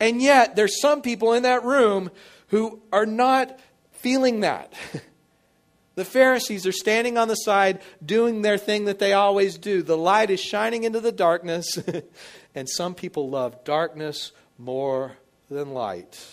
And 0.00 0.22
yet, 0.22 0.56
there's 0.56 0.80
some 0.80 1.02
people 1.02 1.32
in 1.32 1.42
that 1.42 1.64
room 1.64 2.10
who 2.48 2.80
are 2.92 3.06
not 3.06 3.58
feeling 3.98 4.40
that. 4.40 4.72
the 5.94 6.04
Pharisees 6.04 6.66
are 6.66 6.72
standing 6.72 7.18
on 7.18 7.28
the 7.28 7.34
side 7.34 7.80
doing 8.04 8.42
their 8.42 8.58
thing 8.58 8.86
that 8.86 8.98
they 8.98 9.12
always 9.12 9.58
do. 9.58 9.82
The 9.82 9.96
light 9.96 10.30
is 10.30 10.40
shining 10.40 10.84
into 10.84 11.00
the 11.00 11.12
darkness, 11.12 11.78
and 12.54 12.68
some 12.68 12.94
people 12.94 13.28
love 13.28 13.64
darkness 13.64 14.32
more 14.58 15.12
than 15.48 15.72
light. 15.72 16.24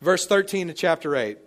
Verse 0.00 0.26
13 0.26 0.70
of 0.70 0.76
chapter 0.76 1.16
8. 1.16 1.38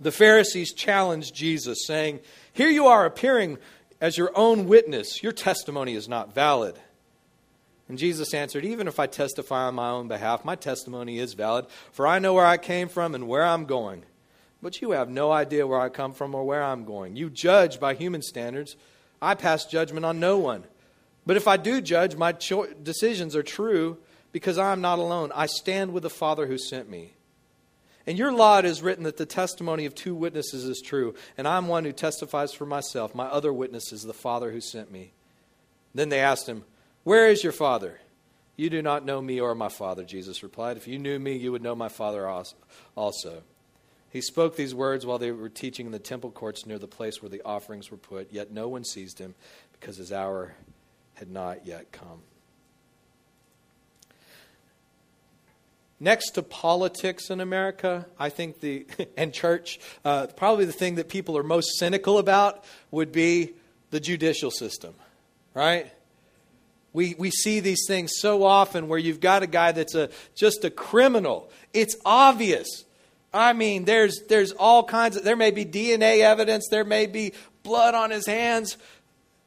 The 0.00 0.12
Pharisees 0.12 0.72
challenged 0.72 1.34
Jesus, 1.34 1.86
saying, 1.86 2.20
Here 2.52 2.68
you 2.68 2.86
are 2.86 3.06
appearing 3.06 3.58
as 4.00 4.18
your 4.18 4.30
own 4.34 4.66
witness. 4.66 5.22
Your 5.22 5.32
testimony 5.32 5.94
is 5.94 6.08
not 6.08 6.34
valid. 6.34 6.78
And 7.88 7.98
Jesus 7.98 8.34
answered, 8.34 8.64
Even 8.64 8.88
if 8.88 8.98
I 8.98 9.06
testify 9.06 9.64
on 9.64 9.76
my 9.76 9.90
own 9.90 10.08
behalf, 10.08 10.44
my 10.44 10.56
testimony 10.56 11.18
is 11.18 11.34
valid, 11.34 11.66
for 11.92 12.06
I 12.06 12.18
know 12.18 12.34
where 12.34 12.46
I 12.46 12.56
came 12.56 12.88
from 12.88 13.14
and 13.14 13.28
where 13.28 13.44
I'm 13.44 13.64
going. 13.64 14.02
But 14.62 14.80
you 14.80 14.92
have 14.92 15.08
no 15.08 15.30
idea 15.30 15.66
where 15.66 15.80
I 15.80 15.88
come 15.88 16.12
from 16.12 16.34
or 16.34 16.44
where 16.44 16.62
I'm 16.62 16.84
going. 16.84 17.16
You 17.16 17.30
judge 17.30 17.78
by 17.78 17.94
human 17.94 18.22
standards. 18.22 18.76
I 19.22 19.34
pass 19.34 19.66
judgment 19.66 20.04
on 20.04 20.18
no 20.18 20.38
one. 20.38 20.64
But 21.24 21.36
if 21.36 21.46
I 21.46 21.56
do 21.56 21.80
judge, 21.80 22.16
my 22.16 22.32
cho- 22.32 22.66
decisions 22.66 23.36
are 23.36 23.42
true 23.42 23.98
because 24.32 24.58
I 24.58 24.72
am 24.72 24.80
not 24.80 24.98
alone. 24.98 25.32
I 25.34 25.46
stand 25.46 25.92
with 25.92 26.02
the 26.02 26.10
Father 26.10 26.46
who 26.46 26.58
sent 26.58 26.88
me. 26.88 27.12
In 28.06 28.16
your 28.16 28.32
law 28.32 28.58
is 28.58 28.82
written 28.82 29.04
that 29.04 29.16
the 29.16 29.26
testimony 29.26 29.84
of 29.84 29.94
two 29.94 30.14
witnesses 30.14 30.64
is 30.64 30.80
true, 30.80 31.14
and 31.36 31.48
I 31.48 31.56
am 31.56 31.66
one 31.66 31.84
who 31.84 31.92
testifies 31.92 32.52
for 32.52 32.64
myself. 32.64 33.14
My 33.14 33.26
other 33.26 33.52
witness 33.52 33.92
is 33.92 34.02
the 34.02 34.14
Father 34.14 34.52
who 34.52 34.60
sent 34.60 34.92
me. 34.92 35.12
Then 35.92 36.08
they 36.08 36.20
asked 36.20 36.48
him, 36.48 36.64
Where 37.06 37.28
is 37.28 37.44
your 37.44 37.52
Father? 37.52 38.00
You 38.56 38.68
do 38.68 38.82
not 38.82 39.04
know 39.04 39.22
me 39.22 39.38
or 39.38 39.54
my 39.54 39.68
Father, 39.68 40.02
Jesus 40.02 40.42
replied. 40.42 40.76
If 40.76 40.88
you 40.88 40.98
knew 40.98 41.20
me, 41.20 41.36
you 41.36 41.52
would 41.52 41.62
know 41.62 41.76
my 41.76 41.88
Father 41.88 42.28
also. 42.96 43.42
He 44.10 44.20
spoke 44.20 44.56
these 44.56 44.74
words 44.74 45.06
while 45.06 45.20
they 45.20 45.30
were 45.30 45.48
teaching 45.48 45.86
in 45.86 45.92
the 45.92 46.00
temple 46.00 46.32
courts 46.32 46.66
near 46.66 46.80
the 46.80 46.88
place 46.88 47.22
where 47.22 47.28
the 47.28 47.42
offerings 47.44 47.92
were 47.92 47.96
put, 47.96 48.32
yet 48.32 48.50
no 48.50 48.66
one 48.66 48.84
seized 48.84 49.20
him 49.20 49.36
because 49.70 49.98
his 49.98 50.10
hour 50.10 50.56
had 51.14 51.30
not 51.30 51.64
yet 51.64 51.92
come. 51.92 52.22
Next 56.00 56.30
to 56.30 56.42
politics 56.42 57.30
in 57.30 57.40
America, 57.40 58.06
I 58.18 58.30
think 58.30 58.58
the, 58.58 58.84
and 59.16 59.32
church, 59.32 59.78
uh, 60.04 60.26
probably 60.36 60.64
the 60.64 60.72
thing 60.72 60.96
that 60.96 61.08
people 61.08 61.38
are 61.38 61.44
most 61.44 61.78
cynical 61.78 62.18
about 62.18 62.64
would 62.90 63.12
be 63.12 63.52
the 63.90 64.00
judicial 64.00 64.50
system, 64.50 64.92
right? 65.54 65.92
We, 66.96 67.14
we 67.18 67.30
see 67.30 67.60
these 67.60 67.84
things 67.86 68.12
so 68.16 68.42
often 68.42 68.88
where 68.88 68.98
you've 68.98 69.20
got 69.20 69.42
a 69.42 69.46
guy 69.46 69.72
that's 69.72 69.94
a, 69.94 70.08
just 70.34 70.64
a 70.64 70.70
criminal. 70.70 71.50
It's 71.74 71.94
obvious. 72.06 72.86
I 73.34 73.52
mean, 73.52 73.84
there's, 73.84 74.22
there's 74.30 74.52
all 74.52 74.82
kinds 74.82 75.18
of, 75.18 75.22
there 75.22 75.36
may 75.36 75.50
be 75.50 75.66
DNA 75.66 76.20
evidence, 76.20 76.68
there 76.70 76.86
may 76.86 77.04
be 77.04 77.34
blood 77.62 77.94
on 77.94 78.10
his 78.10 78.26
hands, 78.26 78.78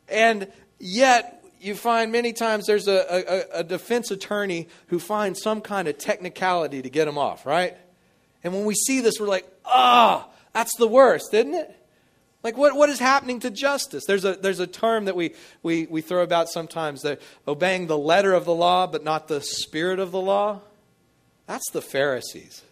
and 0.07 0.47
yet 0.77 1.43
you 1.59 1.73
find 1.73 2.11
many 2.11 2.33
times 2.33 2.67
there's 2.67 2.87
a, 2.87 3.47
a, 3.55 3.61
a 3.61 3.63
defense 3.63 4.11
attorney 4.11 4.67
who 4.89 4.99
finds 4.99 5.41
some 5.41 5.59
kind 5.59 5.87
of 5.87 5.97
technicality 5.97 6.83
to 6.83 6.89
get 6.91 7.07
him 7.07 7.17
off, 7.17 7.47
right? 7.47 7.75
And 8.43 8.53
when 8.53 8.65
we 8.65 8.75
see 8.75 9.01
this, 9.01 9.19
we're 9.19 9.27
like, 9.27 9.51
ah, 9.65 10.27
oh, 10.27 10.33
that's 10.53 10.75
the 10.77 10.87
worst, 10.87 11.33
isn't 11.33 11.55
it? 11.55 11.75
Like, 12.41 12.57
what, 12.57 12.75
what 12.75 12.89
is 12.89 12.99
happening 12.99 13.41
to 13.41 13.49
justice? 13.49 14.05
There's 14.05 14.23
a, 14.23 14.33
there's 14.33 14.61
a 14.61 14.67
term 14.67 15.05
that 15.05 15.15
we, 15.15 15.33
we, 15.61 15.87
we 15.87 16.01
throw 16.01 16.23
about 16.23 16.47
sometimes 16.47 17.01
that 17.01 17.21
obeying 17.47 17.87
the 17.87 17.97
letter 17.97 18.33
of 18.33 18.45
the 18.45 18.53
law, 18.53 18.87
but 18.87 19.03
not 19.03 19.27
the 19.27 19.41
spirit 19.41 19.99
of 19.99 20.11
the 20.11 20.21
law. 20.21 20.61
That's 21.47 21.69
the 21.71 21.81
Pharisees. 21.81 22.63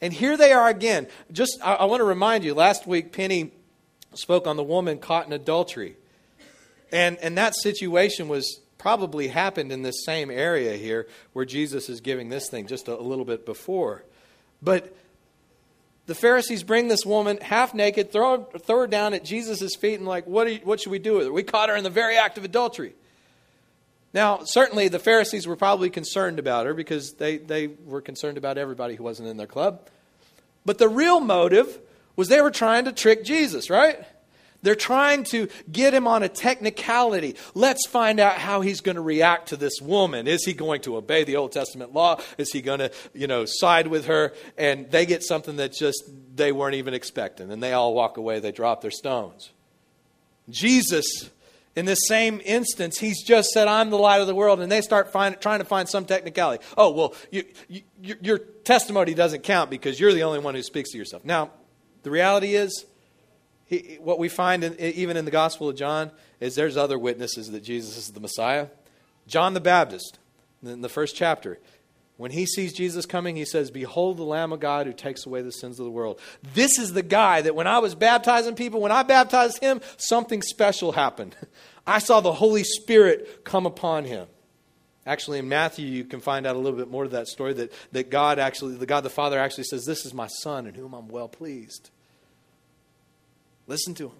And 0.00 0.12
here 0.12 0.36
they 0.36 0.52
are 0.52 0.68
again. 0.68 1.08
Just, 1.30 1.58
I, 1.62 1.74
I 1.74 1.84
want 1.84 2.00
to 2.00 2.04
remind 2.04 2.44
you, 2.44 2.54
last 2.54 2.86
week 2.86 3.12
Penny 3.12 3.52
spoke 4.14 4.46
on 4.46 4.56
the 4.56 4.62
woman 4.62 4.98
caught 4.98 5.26
in 5.26 5.32
adultery. 5.32 5.96
And, 6.90 7.18
and 7.18 7.36
that 7.36 7.54
situation 7.54 8.28
was 8.28 8.60
probably 8.78 9.28
happened 9.28 9.72
in 9.72 9.82
this 9.82 10.04
same 10.04 10.30
area 10.30 10.76
here 10.76 11.06
where 11.32 11.44
Jesus 11.44 11.88
is 11.88 12.00
giving 12.00 12.28
this 12.28 12.48
thing 12.48 12.66
just 12.66 12.88
a, 12.88 12.98
a 12.98 13.02
little 13.02 13.24
bit 13.24 13.44
before. 13.44 14.04
But 14.62 14.96
the 16.06 16.14
Pharisees 16.14 16.62
bring 16.62 16.88
this 16.88 17.04
woman 17.04 17.38
half 17.38 17.74
naked, 17.74 18.12
throw, 18.12 18.44
throw 18.44 18.80
her 18.80 18.86
down 18.86 19.12
at 19.12 19.24
Jesus' 19.24 19.74
feet, 19.74 19.94
and 19.94 20.06
like, 20.06 20.26
what, 20.26 20.50
you, 20.50 20.60
what 20.62 20.80
should 20.80 20.92
we 20.92 20.98
do 20.98 21.14
with 21.14 21.26
her? 21.26 21.32
We 21.32 21.42
caught 21.42 21.68
her 21.68 21.76
in 21.76 21.84
the 21.84 21.90
very 21.90 22.16
act 22.16 22.38
of 22.38 22.44
adultery. 22.44 22.94
Now, 24.14 24.40
certainly 24.44 24.88
the 24.88 24.98
Pharisees 24.98 25.46
were 25.46 25.56
probably 25.56 25.90
concerned 25.90 26.38
about 26.38 26.66
her 26.66 26.74
because 26.74 27.14
they, 27.14 27.36
they 27.38 27.66
were 27.66 28.00
concerned 28.00 28.38
about 28.38 28.56
everybody 28.56 28.94
who 28.94 29.04
wasn't 29.04 29.28
in 29.28 29.36
their 29.36 29.46
club. 29.46 29.80
But 30.64 30.78
the 30.78 30.88
real 30.88 31.20
motive 31.20 31.78
was 32.14 32.28
they 32.28 32.40
were 32.40 32.50
trying 32.50 32.86
to 32.86 32.92
trick 32.92 33.24
Jesus, 33.24 33.68
right? 33.68 34.04
They're 34.66 34.74
trying 34.74 35.22
to 35.26 35.48
get 35.70 35.94
him 35.94 36.08
on 36.08 36.24
a 36.24 36.28
technicality. 36.28 37.36
Let's 37.54 37.86
find 37.86 38.18
out 38.18 38.38
how 38.38 38.62
he's 38.62 38.80
going 38.80 38.96
to 38.96 39.00
react 39.00 39.50
to 39.50 39.56
this 39.56 39.80
woman. 39.80 40.26
Is 40.26 40.44
he 40.44 40.54
going 40.54 40.80
to 40.80 40.96
obey 40.96 41.22
the 41.22 41.36
Old 41.36 41.52
Testament 41.52 41.94
law? 41.94 42.20
Is 42.36 42.50
he 42.50 42.62
going 42.62 42.80
to, 42.80 42.90
you 43.14 43.28
know, 43.28 43.44
side 43.46 43.86
with 43.86 44.06
her? 44.06 44.32
And 44.58 44.90
they 44.90 45.06
get 45.06 45.22
something 45.22 45.54
that 45.58 45.72
just 45.72 46.10
they 46.34 46.50
weren't 46.50 46.74
even 46.74 46.94
expecting. 46.94 47.52
And 47.52 47.62
they 47.62 47.74
all 47.74 47.94
walk 47.94 48.16
away. 48.16 48.40
They 48.40 48.50
drop 48.50 48.80
their 48.80 48.90
stones. 48.90 49.50
Jesus, 50.50 51.30
in 51.76 51.84
this 51.84 52.00
same 52.08 52.40
instance, 52.44 52.98
he's 52.98 53.22
just 53.22 53.50
said, 53.50 53.68
I'm 53.68 53.90
the 53.90 53.98
light 53.98 54.20
of 54.20 54.26
the 54.26 54.34
world. 54.34 54.58
And 54.58 54.72
they 54.72 54.80
start 54.80 55.12
find, 55.12 55.40
trying 55.40 55.60
to 55.60 55.64
find 55.64 55.88
some 55.88 56.06
technicality. 56.06 56.64
Oh, 56.76 56.90
well, 56.90 57.14
you, 57.30 57.44
you, 57.68 57.82
your 58.20 58.38
testimony 58.38 59.14
doesn't 59.14 59.44
count 59.44 59.70
because 59.70 60.00
you're 60.00 60.12
the 60.12 60.24
only 60.24 60.40
one 60.40 60.56
who 60.56 60.62
speaks 60.64 60.90
to 60.90 60.98
yourself. 60.98 61.24
Now, 61.24 61.52
the 62.02 62.10
reality 62.10 62.56
is, 62.56 62.84
he, 63.66 63.98
what 64.00 64.18
we 64.18 64.28
find 64.28 64.62
in, 64.64 64.78
even 64.78 65.16
in 65.16 65.24
the 65.24 65.30
Gospel 65.30 65.68
of 65.68 65.76
John 65.76 66.12
is 66.40 66.54
there's 66.54 66.76
other 66.76 66.98
witnesses 66.98 67.50
that 67.50 67.62
Jesus 67.62 67.96
is 67.96 68.08
the 68.08 68.20
Messiah. 68.20 68.68
John 69.26 69.54
the 69.54 69.60
Baptist, 69.60 70.18
in 70.64 70.82
the 70.82 70.88
first 70.88 71.16
chapter, 71.16 71.58
when 72.16 72.30
he 72.30 72.46
sees 72.46 72.72
Jesus 72.72 73.04
coming, 73.04 73.36
he 73.36 73.44
says, 73.44 73.70
Behold 73.70 74.16
the 74.16 74.22
Lamb 74.22 74.52
of 74.52 74.60
God 74.60 74.86
who 74.86 74.92
takes 74.92 75.26
away 75.26 75.42
the 75.42 75.52
sins 75.52 75.78
of 75.78 75.84
the 75.84 75.90
world. 75.90 76.20
This 76.54 76.78
is 76.78 76.92
the 76.92 77.02
guy 77.02 77.42
that 77.42 77.54
when 77.54 77.66
I 77.66 77.80
was 77.80 77.94
baptizing 77.94 78.54
people, 78.54 78.80
when 78.80 78.92
I 78.92 79.02
baptized 79.02 79.58
him, 79.58 79.80
something 79.96 80.42
special 80.42 80.92
happened. 80.92 81.36
I 81.86 81.98
saw 81.98 82.20
the 82.20 82.32
Holy 82.32 82.64
Spirit 82.64 83.44
come 83.44 83.66
upon 83.66 84.04
him. 84.04 84.28
Actually, 85.04 85.38
in 85.38 85.48
Matthew, 85.48 85.86
you 85.86 86.04
can 86.04 86.20
find 86.20 86.46
out 86.46 86.56
a 86.56 86.58
little 86.58 86.78
bit 86.78 86.90
more 86.90 87.04
of 87.04 87.12
that 87.12 87.28
story 87.28 87.52
that, 87.54 87.72
that 87.92 88.10
God 88.10 88.38
actually, 88.38 88.76
the 88.76 88.86
God 88.86 89.02
the 89.02 89.10
Father 89.10 89.38
actually 89.38 89.64
says, 89.64 89.84
This 89.84 90.06
is 90.06 90.14
my 90.14 90.26
Son 90.26 90.66
in 90.66 90.74
whom 90.74 90.94
I'm 90.94 91.08
well 91.08 91.28
pleased. 91.28 91.90
Listen 93.66 93.94
to 93.94 94.06
him. 94.06 94.16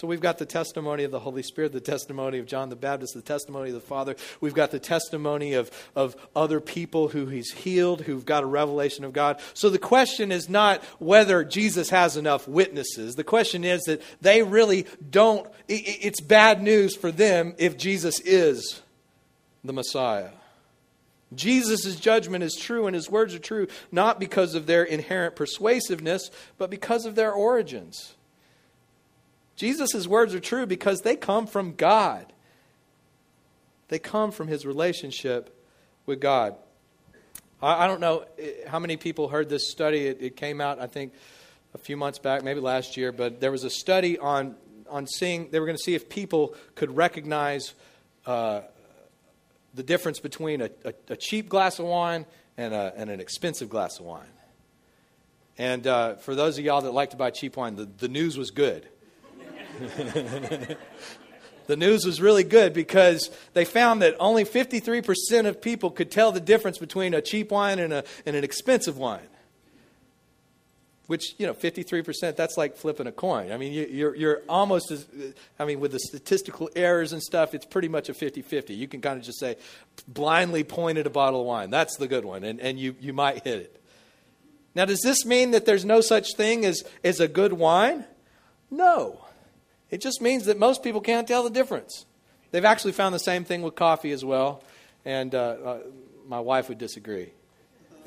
So 0.00 0.06
we've 0.06 0.20
got 0.20 0.38
the 0.38 0.46
testimony 0.46 1.04
of 1.04 1.10
the 1.10 1.18
Holy 1.18 1.42
Spirit, 1.42 1.72
the 1.72 1.80
testimony 1.80 2.38
of 2.38 2.46
John 2.46 2.70
the 2.70 2.74
Baptist, 2.74 3.12
the 3.12 3.20
testimony 3.20 3.68
of 3.68 3.74
the 3.74 3.82
Father. 3.82 4.16
We've 4.40 4.54
got 4.54 4.70
the 4.70 4.78
testimony 4.78 5.52
of, 5.52 5.70
of 5.94 6.16
other 6.34 6.58
people 6.58 7.08
who 7.08 7.26
he's 7.26 7.52
healed, 7.52 8.00
who've 8.00 8.24
got 8.24 8.42
a 8.42 8.46
revelation 8.46 9.04
of 9.04 9.12
God. 9.12 9.42
So 9.52 9.68
the 9.68 9.78
question 9.78 10.32
is 10.32 10.48
not 10.48 10.82
whether 11.00 11.44
Jesus 11.44 11.90
has 11.90 12.16
enough 12.16 12.48
witnesses. 12.48 13.16
The 13.16 13.24
question 13.24 13.62
is 13.62 13.82
that 13.82 14.00
they 14.22 14.42
really 14.42 14.86
don't, 15.10 15.46
it's 15.68 16.22
bad 16.22 16.62
news 16.62 16.96
for 16.96 17.12
them 17.12 17.54
if 17.58 17.76
Jesus 17.76 18.20
is 18.20 18.80
the 19.62 19.74
Messiah. 19.74 20.30
Jesus' 21.34 21.96
judgment 21.96 22.42
is 22.42 22.56
true 22.56 22.86
and 22.86 22.94
his 22.94 23.08
words 23.08 23.34
are 23.34 23.38
true, 23.38 23.68
not 23.92 24.18
because 24.18 24.54
of 24.54 24.66
their 24.66 24.82
inherent 24.82 25.36
persuasiveness, 25.36 26.30
but 26.58 26.70
because 26.70 27.06
of 27.06 27.14
their 27.14 27.32
origins. 27.32 28.14
Jesus' 29.54 30.06
words 30.06 30.34
are 30.34 30.40
true 30.40 30.66
because 30.66 31.02
they 31.02 31.16
come 31.16 31.46
from 31.46 31.74
God. 31.74 32.32
They 33.88 33.98
come 33.98 34.32
from 34.32 34.48
his 34.48 34.64
relationship 34.64 35.56
with 36.06 36.20
God. 36.20 36.56
I, 37.62 37.84
I 37.84 37.86
don't 37.86 38.00
know 38.00 38.24
eh, 38.38 38.52
how 38.66 38.78
many 38.78 38.96
people 38.96 39.28
heard 39.28 39.48
this 39.48 39.70
study. 39.70 40.06
It, 40.06 40.18
it, 40.20 40.36
came 40.36 40.60
out, 40.60 40.80
I 40.80 40.86
think, 40.86 41.12
a 41.74 41.78
few 41.78 41.96
months 41.96 42.18
back, 42.18 42.42
maybe 42.42 42.60
last 42.60 42.96
year, 42.96 43.12
but 43.12 43.40
there 43.40 43.52
was 43.52 43.64
a 43.64 43.70
study 43.70 44.18
on, 44.18 44.56
on 44.88 45.06
seeing, 45.06 45.50
they 45.50 45.60
were 45.60 45.66
going 45.66 45.76
to 45.76 45.82
see 45.82 45.94
if 45.94 46.08
people 46.08 46.54
could 46.74 46.96
recognize 46.96 47.74
uh, 48.26 48.62
the 49.74 49.82
difference 49.82 50.20
between 50.20 50.60
a, 50.60 50.70
a, 50.84 50.92
a 51.10 51.16
cheap 51.16 51.48
glass 51.48 51.78
of 51.78 51.86
wine 51.86 52.26
and, 52.56 52.74
a, 52.74 52.92
and, 52.96 53.10
an 53.10 53.20
expensive 53.20 53.68
glass 53.68 53.98
of 53.98 54.06
wine. 54.06 54.24
And 55.58 55.86
uh, 55.86 56.14
for 56.16 56.34
those 56.34 56.58
of 56.58 56.64
y'all 56.64 56.80
that 56.82 56.92
like 56.92 57.10
to 57.10 57.16
buy 57.16 57.30
cheap 57.30 57.56
wine, 57.56 57.76
the, 57.76 57.84
the 57.84 58.08
news 58.08 58.36
was 58.36 58.50
good. 58.50 58.88
the 61.66 61.76
news 61.76 62.04
was 62.04 62.20
really 62.20 62.44
good 62.44 62.72
because 62.72 63.30
they 63.54 63.64
found 63.64 64.02
that 64.02 64.16
only 64.18 64.44
53% 64.44 65.46
of 65.46 65.62
people 65.62 65.90
could 65.90 66.10
tell 66.10 66.32
the 66.32 66.40
difference 66.40 66.78
between 66.78 67.14
a 67.14 67.22
cheap 67.22 67.50
wine 67.50 67.78
and, 67.78 67.92
a, 67.92 68.04
and 68.26 68.36
an 68.36 68.44
expensive 68.44 68.98
wine 68.98 69.26
which 71.10 71.34
you 71.38 71.46
know 71.48 71.52
53% 71.52 72.36
that's 72.36 72.56
like 72.56 72.76
flipping 72.76 73.08
a 73.08 73.12
coin. 73.12 73.50
I 73.50 73.56
mean 73.56 73.72
you, 73.72 74.06
are 74.06 74.14
you're 74.14 74.42
almost 74.48 74.92
as 74.92 75.08
i 75.58 75.64
mean 75.64 75.80
with 75.80 75.90
the 75.90 75.98
statistical 75.98 76.70
errors 76.76 77.12
and 77.12 77.20
stuff 77.20 77.52
it's 77.52 77.66
pretty 77.66 77.88
much 77.88 78.08
a 78.08 78.14
50-50 78.14 78.76
you 78.76 78.86
can 78.86 79.00
kind 79.00 79.18
of 79.18 79.24
just 79.24 79.40
say 79.40 79.56
blindly 80.06 80.62
point 80.62 80.98
at 80.98 81.08
a 81.08 81.10
bottle 81.10 81.40
of 81.40 81.46
wine. 81.48 81.68
That's 81.68 81.96
the 81.96 82.06
good 82.06 82.24
one 82.24 82.44
and, 82.44 82.60
and 82.60 82.78
you, 82.78 82.94
you 83.00 83.12
might 83.12 83.42
hit 83.42 83.58
it. 83.58 83.82
Now 84.76 84.84
does 84.84 85.00
this 85.00 85.26
mean 85.26 85.50
that 85.50 85.66
there's 85.66 85.84
no 85.84 86.00
such 86.00 86.36
thing 86.36 86.64
as, 86.64 86.84
as 87.02 87.18
a 87.18 87.26
good 87.26 87.54
wine? 87.54 88.04
No. 88.70 89.24
It 89.90 90.00
just 90.00 90.22
means 90.22 90.44
that 90.44 90.60
most 90.60 90.84
people 90.84 91.00
can't 91.00 91.26
tell 91.26 91.42
the 91.42 91.50
difference. 91.50 92.06
They've 92.52 92.64
actually 92.64 92.92
found 92.92 93.16
the 93.16 93.18
same 93.18 93.42
thing 93.42 93.62
with 93.62 93.74
coffee 93.74 94.12
as 94.12 94.24
well 94.24 94.62
and 95.04 95.34
uh, 95.34 95.38
uh, 95.38 95.78
my 96.28 96.38
wife 96.38 96.68
would 96.68 96.78
disagree 96.78 97.32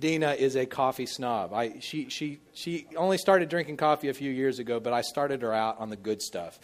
Dina 0.00 0.32
is 0.32 0.56
a 0.56 0.64
coffee 0.64 1.06
snob. 1.06 1.52
I, 1.52 1.78
she, 1.80 2.08
she, 2.08 2.40
she 2.54 2.86
only 2.96 3.18
started 3.18 3.50
drinking 3.50 3.76
coffee 3.76 4.08
a 4.08 4.14
few 4.14 4.30
years 4.30 4.58
ago, 4.58 4.80
but 4.80 4.94
I 4.94 5.02
started 5.02 5.42
her 5.42 5.52
out 5.52 5.78
on 5.78 5.90
the 5.90 5.96
good 5.96 6.22
stuff. 6.22 6.58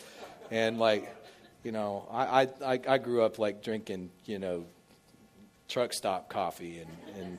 And, 0.51 0.79
like, 0.79 1.15
you 1.63 1.71
know, 1.71 2.09
I, 2.11 2.49
I, 2.65 2.81
I 2.89 2.99
grew 2.99 3.23
up, 3.23 3.39
like, 3.39 3.63
drinking, 3.63 4.11
you 4.25 4.39
know, 4.39 4.65
truck 5.69 5.93
stop 5.93 6.31
coffee. 6.31 6.79
And, 6.79 6.91
and 7.21 7.39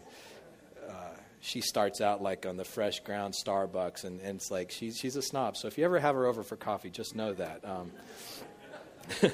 uh, 0.87 1.15
she 1.41 1.61
starts 1.61 1.99
out, 1.99 2.21
like, 2.21 2.45
on 2.45 2.57
the 2.57 2.65
fresh 2.65 2.99
ground 2.99 3.33
Starbucks. 3.33 4.03
And, 4.03 4.21
and 4.21 4.37
it's 4.37 4.51
like, 4.51 4.69
she's, 4.69 4.97
she's 4.97 5.15
a 5.15 5.21
snob. 5.23 5.57
So 5.57 5.67
if 5.67 5.79
you 5.79 5.85
ever 5.85 5.99
have 5.99 6.13
her 6.13 6.27
over 6.27 6.43
for 6.43 6.57
coffee, 6.57 6.91
just 6.91 7.15
know 7.15 7.33
that. 7.33 7.65
Um, 7.65 7.91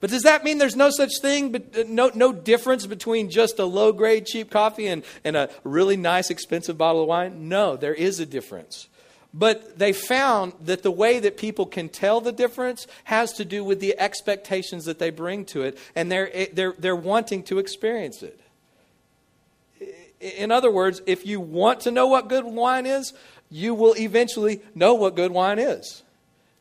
But 0.00 0.10
does 0.10 0.22
that 0.22 0.44
mean 0.44 0.58
there's 0.58 0.76
no 0.76 0.90
such 0.90 1.18
thing, 1.20 1.50
but 1.50 1.76
uh, 1.76 1.84
no, 1.88 2.10
no 2.14 2.32
difference 2.32 2.86
between 2.86 3.30
just 3.30 3.58
a 3.58 3.64
low 3.64 3.92
grade 3.92 4.26
cheap 4.26 4.50
coffee 4.50 4.86
and, 4.86 5.02
and 5.24 5.36
a 5.36 5.50
really 5.64 5.96
nice 5.96 6.30
expensive 6.30 6.78
bottle 6.78 7.02
of 7.02 7.08
wine? 7.08 7.48
No, 7.48 7.76
there 7.76 7.94
is 7.94 8.20
a 8.20 8.26
difference. 8.26 8.88
But 9.34 9.78
they 9.78 9.92
found 9.92 10.54
that 10.62 10.82
the 10.82 10.90
way 10.90 11.18
that 11.18 11.36
people 11.36 11.66
can 11.66 11.88
tell 11.88 12.20
the 12.20 12.32
difference 12.32 12.86
has 13.04 13.32
to 13.34 13.44
do 13.44 13.62
with 13.62 13.80
the 13.80 13.98
expectations 13.98 14.84
that 14.86 14.98
they 14.98 15.10
bring 15.10 15.44
to 15.46 15.62
it, 15.62 15.76
and 15.94 16.10
they're, 16.10 16.30
eh, 16.32 16.46
they're, 16.52 16.74
they're 16.78 16.96
wanting 16.96 17.42
to 17.44 17.58
experience 17.58 18.22
it. 18.22 18.40
In 20.20 20.50
other 20.50 20.70
words, 20.70 21.02
if 21.06 21.26
you 21.26 21.40
want 21.40 21.80
to 21.80 21.90
know 21.90 22.06
what 22.06 22.28
good 22.28 22.44
wine 22.44 22.86
is, 22.86 23.12
you 23.50 23.74
will 23.74 23.94
eventually 23.96 24.60
know 24.74 24.94
what 24.94 25.14
good 25.14 25.30
wine 25.30 25.58
is. 25.58 26.02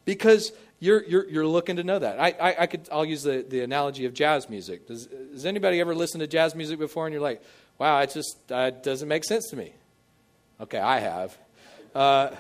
Because 0.06 0.51
you're, 0.79 1.03
you're, 1.05 1.29
you're 1.29 1.48
looking 1.48 1.77
to 1.77 1.84
know 1.84 2.00
that. 2.00 2.19
I, 2.19 2.36
I, 2.39 2.55
I, 2.62 2.67
could, 2.67 2.88
I'll 2.91 3.05
use 3.05 3.24
the, 3.24 3.46
the 3.48 3.62
analogy 3.62 4.05
of 4.05 4.13
jazz 4.13 4.50
music. 4.50 4.88
Does, 4.88 5.07
does 5.07 5.46
anybody 5.46 5.79
ever 5.79 5.96
listen 5.96 6.19
to 6.19 6.27
jazz 6.27 6.53
music 6.53 6.77
before 6.77 7.07
and 7.07 7.13
you're 7.13 7.22
like, 7.22 7.41
wow, 7.79 8.00
it 8.00 8.12
just 8.12 8.51
uh, 8.51 8.69
doesn't 8.69 9.07
make 9.07 9.24
sense 9.24 9.50
to 9.50 9.55
me? 9.55 9.74
Okay, 10.62 10.79
I 10.79 11.00
have. 11.00 11.38
Uh, 11.96 12.31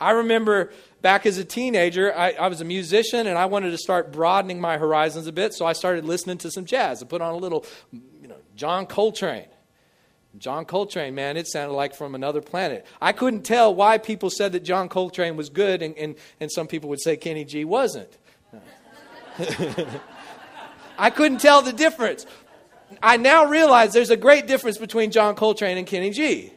I 0.00 0.12
remember 0.12 0.72
back 1.02 1.26
as 1.26 1.38
a 1.38 1.44
teenager, 1.44 2.16
I, 2.16 2.30
I, 2.32 2.48
was 2.48 2.60
a 2.60 2.64
musician 2.64 3.26
and 3.26 3.36
I 3.36 3.46
wanted 3.46 3.70
to 3.72 3.78
start 3.78 4.12
broadening 4.12 4.60
my 4.60 4.78
horizons 4.78 5.26
a 5.26 5.32
bit, 5.32 5.52
so 5.52 5.66
I 5.66 5.72
started 5.72 6.04
listening 6.04 6.38
to 6.38 6.50
some 6.50 6.64
jazz. 6.64 7.02
I 7.02 7.06
put 7.06 7.20
on 7.20 7.34
a 7.34 7.36
little, 7.36 7.66
you 7.92 8.28
know, 8.28 8.36
John 8.56 8.86
Coltrane. 8.86 9.46
John 10.38 10.64
Coltrane, 10.64 11.14
man, 11.14 11.36
it 11.36 11.48
sounded 11.48 11.74
like 11.74 11.94
from 11.94 12.14
another 12.14 12.40
planet. 12.40 12.86
I 13.00 13.12
couldn't 13.12 13.42
tell 13.42 13.74
why 13.74 13.98
people 13.98 14.30
said 14.30 14.52
that 14.52 14.60
John 14.60 14.88
Coltrane 14.88 15.36
was 15.36 15.48
good 15.48 15.82
and, 15.82 15.96
and, 15.98 16.14
and 16.38 16.50
some 16.50 16.66
people 16.66 16.88
would 16.90 17.00
say 17.00 17.16
Kenny 17.16 17.44
G 17.44 17.64
wasn't. 17.64 18.16
I 20.98 21.10
couldn't 21.10 21.38
tell 21.38 21.62
the 21.62 21.72
difference. 21.72 22.26
I 23.02 23.16
now 23.16 23.46
realize 23.46 23.92
there's 23.92 24.10
a 24.10 24.16
great 24.16 24.46
difference 24.46 24.78
between 24.78 25.10
John 25.10 25.34
Coltrane 25.34 25.78
and 25.78 25.86
Kenny 25.86 26.10
G. 26.10 26.52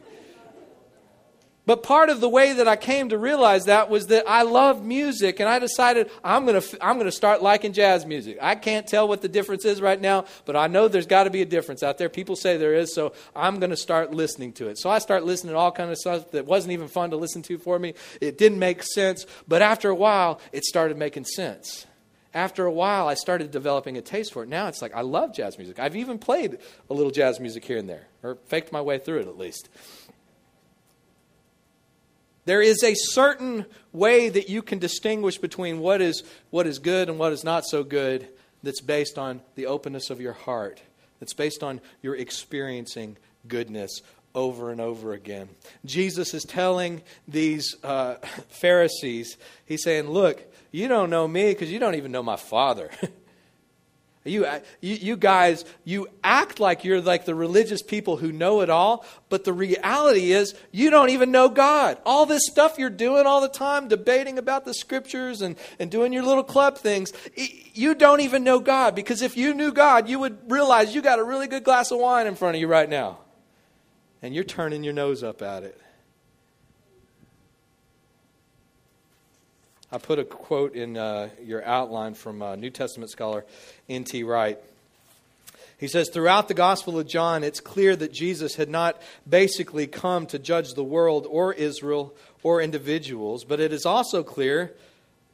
But 1.65 1.82
part 1.82 2.10
of 2.10 2.20
the 2.20 2.27
way 2.27 2.51
that 2.53 2.67
I 2.67 2.75
came 2.75 3.10
to 3.10 3.17
realize 3.17 3.65
that 3.65 3.89
was 3.89 4.08
that 4.08 4.27
I 4.27 4.41
love 4.41 4.84
music 4.84 5.39
and 5.39 5.48
I 5.48 5.60
decided 5.60 6.12
I'm 6.22 6.46
going 6.46 6.60
to 6.60 6.86
I'm 6.86 6.96
going 6.96 7.05
to 7.05 7.12
start 7.12 7.41
liking 7.41 7.72
jazz 7.72 8.05
music. 8.05 8.38
I 8.41 8.55
can't 8.55 8.86
tell 8.86 9.08
what 9.08 9.22
the 9.22 9.29
difference 9.29 9.63
is 9.63 9.79
right 9.79 10.00
now, 10.00 10.25
but 10.43 10.58
I 10.58 10.67
know 10.67 10.89
there's 10.89 11.05
got 11.05 11.24
to 11.24 11.29
be 11.29 11.41
a 11.41 11.46
difference 11.46 11.82
out 11.82 11.98
there. 11.98 12.10
People 12.10 12.36
say 12.36 12.58
there 12.58 12.74
is, 12.74 12.93
so 12.93 13.13
I'm 13.34 13.60
going 13.60 13.70
to 13.70 13.77
start 13.77 14.13
listening 14.13 14.51
to 14.53 14.67
it. 14.67 14.77
So 14.77 14.89
I 14.89 15.00
start 15.00 15.24
listening 15.24 15.53
to 15.53 15.58
all 15.58 15.72
kind 15.72 15.89
of 15.89 15.98
stuff 15.98 16.32
that 16.32 16.46
wasn't 16.46 16.74
even 16.74 16.89
fun 16.89 17.12
to 17.12 17.15
listen 17.17 17.41
to 17.43 17.58
for 17.58 17.79
me. 17.79 17.93
It 18.20 18.38
didn't 18.38 18.60
make 18.60 18.84
sense, 18.84 19.25
but 19.48 19.62
after 19.62 19.89
a 19.89 19.96
while 19.96 20.41
it 20.51 20.65
started 20.65 20.98
making 20.98 21.25
sense. 21.25 21.86
After 22.34 22.65
a 22.65 22.72
while 22.72 23.08
I 23.08 23.13
started 23.13 23.51
developing 23.51 23.96
a 23.96 24.01
taste 24.01 24.34
for 24.34 24.43
it. 24.43 24.50
Now 24.50 24.67
it's 24.67 24.82
like 24.82 24.93
I 24.93 25.01
love 25.01 25.34
jazz 25.34 25.58
music. 25.58 25.79
I've 25.79 25.96
even 25.96 26.20
played 26.20 26.58
a 26.89 26.93
little 26.93 27.12
jazz 27.12 27.39
music 27.39 27.63
here 27.63 27.77
and 27.77 27.88
there 27.88 28.08
or 28.22 28.36
faked 28.48 28.74
my 28.74 28.82
way 28.82 28.98
through 28.98 29.20
it 29.20 29.27
at 29.27 29.38
least. 29.38 29.70
There 32.46 32.62
is 32.62 32.84
a 32.84 32.94
certain 32.96 33.66
way 33.92 34.30
that 34.30 34.50
you 34.50 34.62
can 34.62 34.80
distinguish 34.80 35.38
between 35.38 35.80
what 35.80 36.02
is, 36.02 36.24
what 36.50 36.68
is 36.68 36.80
good 36.80 37.10
and 37.10 37.18
what 37.18 37.32
is 37.32 37.44
not 37.44 37.66
so 37.66 37.84
good 37.84 38.28
that's 38.64 38.82
based 38.82 39.18
on 39.18 39.42
the 39.56 39.66
openness 39.66 40.10
of 40.10 40.20
your 40.20 40.34
heart, 40.34 40.82
that's 41.20 41.34
based 41.34 41.64
on 41.64 41.80
your 42.02 42.16
experiencing 42.16 43.18
goodness 43.48 44.02
over 44.36 44.72
and 44.72 44.82
over 44.82 45.14
again. 45.14 45.50
Jesus 45.86 46.34
is 46.34 46.44
telling 46.44 47.02
these 47.28 47.76
uh, 47.84 48.16
Pharisees, 48.50 49.38
He's 49.66 49.84
saying, 49.84 50.10
Look, 50.10 50.44
you 50.72 50.88
don't 50.88 51.10
know 51.10 51.28
me 51.28 51.50
because 51.50 51.72
you 51.72 51.80
don't 51.80 51.96
even 51.96 52.12
know 52.12 52.24
my 52.24 52.38
Father. 52.38 52.90
You, 54.25 54.46
uh, 54.46 54.62
you, 54.80 54.96
you 54.96 55.18
guys, 55.18 55.66
you 55.83 56.07
act 56.24 56.62
like 56.62 56.86
you're 56.86 57.01
like 57.01 57.25
the 57.25 57.36
religious 57.36 57.81
people 57.81 58.16
who 58.16 58.31
know 58.31 58.62
it 58.62 58.70
all, 58.70 59.05
but 59.27 59.44
the 59.44 59.51
reality 59.51 60.31
is 60.31 60.55
you 60.72 60.90
don't 60.90 61.09
even 61.09 61.29
know 61.31 61.50
God. 61.50 61.98
All 62.05 62.25
this 62.25 62.46
stuff 62.46 62.77
you're 62.77 62.90
doing 62.90 63.25
all 63.25 63.42
the 63.42 63.50
time, 63.50 63.90
debating 63.90 64.38
about 64.38 64.64
the 64.64 64.74
scriptures 64.74 65.42
and, 65.42 65.57
and 65.77 65.92
doing 65.92 66.14
your 66.14 66.24
little 66.24 66.44
club 66.44 66.77
things, 66.77 67.12
you 67.74 67.96
don't 67.96 68.22
even 68.22 68.46
know 68.46 68.62
God. 68.62 68.96
Because 68.96 69.22
if 69.22 69.36
you 69.36 69.53
knew 69.53 69.74
God, 69.74 70.07
you 70.07 70.20
would 70.20 70.50
realize 70.50 70.96
you 70.96 71.01
got 71.01 71.20
a 71.20 71.24
really 71.24 71.48
good 71.48 71.66
glass 71.66 71.92
of 71.92 72.00
wine 72.00 72.25
in 72.25 72.36
front 72.36 72.55
of 72.55 72.62
you 72.62 72.68
right 72.68 72.90
now. 72.90 73.18
And 74.22 74.33
you're 74.33 74.46
turning 74.46 74.86
your 74.86 74.94
nose 74.94 75.22
up 75.22 75.42
at 75.42 75.64
it. 75.64 75.82
I 79.94 80.00
put 80.00 80.18
a 80.18 80.24
quote 80.24 80.74
in 80.74 80.98
uh, 80.98 81.29
your 81.46 81.64
outline 81.64 82.16
from 82.16 82.42
a 82.42 82.58
New 82.58 82.72
Testament 82.72 83.12
scholar 83.12 83.46
N.T. 83.88 84.24
Wright. 84.24 84.58
He 85.77 85.88
says, 85.88 86.10
throughout 86.10 86.48
the 86.48 86.56
Gospel 86.56 86.98
of 86.98 87.06
John, 87.06 87.44
it's 87.44 87.60
clear 87.60 87.96
that 87.98 88.12
Jesus 88.12 88.56
had 88.56 88.70
not 88.70 89.00
basically 89.29 89.86
come 89.86 90.25
to 90.27 90.40
judge 90.40 90.74
the 90.74 90.84
world 90.84 91.27
or 91.29 91.53
Israel 91.53 92.16
or 92.42 92.60
individuals, 92.60 93.44
but 93.44 93.60
it 93.60 93.72
is 93.72 93.86
also 93.86 94.24
clear 94.24 94.74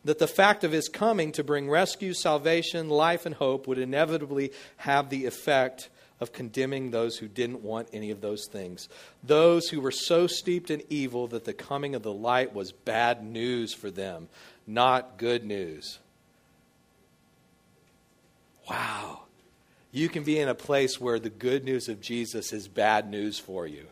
that 0.03 0.19
the 0.19 0.27
fact 0.27 0.65
of 0.65 0.73
his 0.73 0.89
coming 0.89 1.31
to 1.31 1.43
bring 1.43 1.69
rescue, 1.69 2.13
salvation, 2.13 2.89
life, 2.89 3.25
and 3.25 3.35
hope 3.35 3.65
would 3.65 3.79
inevitably 3.79 4.51
have 4.75 5.09
the 5.09 5.25
effect 5.25 5.87
of 6.19 6.33
condemning 6.33 6.91
those 6.91 7.17
who 7.17 7.27
didn't 7.27 7.61
want 7.61 7.87
any 7.93 8.11
of 8.11 8.21
those 8.21 8.47
things. 8.47 8.89
Those 9.23 9.69
who 9.69 9.79
were 9.79 9.91
so 9.91 10.27
steeped 10.27 10.69
in 10.69 10.83
evil 10.89 11.27
that 11.27 11.45
the 11.45 11.53
coming 11.53 11.95
of 11.95 12.03
the 12.03 12.13
light 12.13 12.53
was 12.53 12.71
bad 12.71 13.23
news 13.23 13.73
for 13.73 13.89
them, 13.89 14.27
not 14.67 15.17
good 15.17 15.45
news. 15.45 15.99
Wow. 18.69 19.21
You 19.91 20.09
can 20.09 20.23
be 20.23 20.37
in 20.37 20.47
a 20.47 20.55
place 20.55 20.99
where 20.99 21.19
the 21.19 21.29
good 21.29 21.63
news 21.63 21.89
of 21.89 22.01
Jesus 22.01 22.53
is 22.53 22.67
bad 22.67 23.09
news 23.09 23.39
for 23.39 23.65
you. 23.65 23.87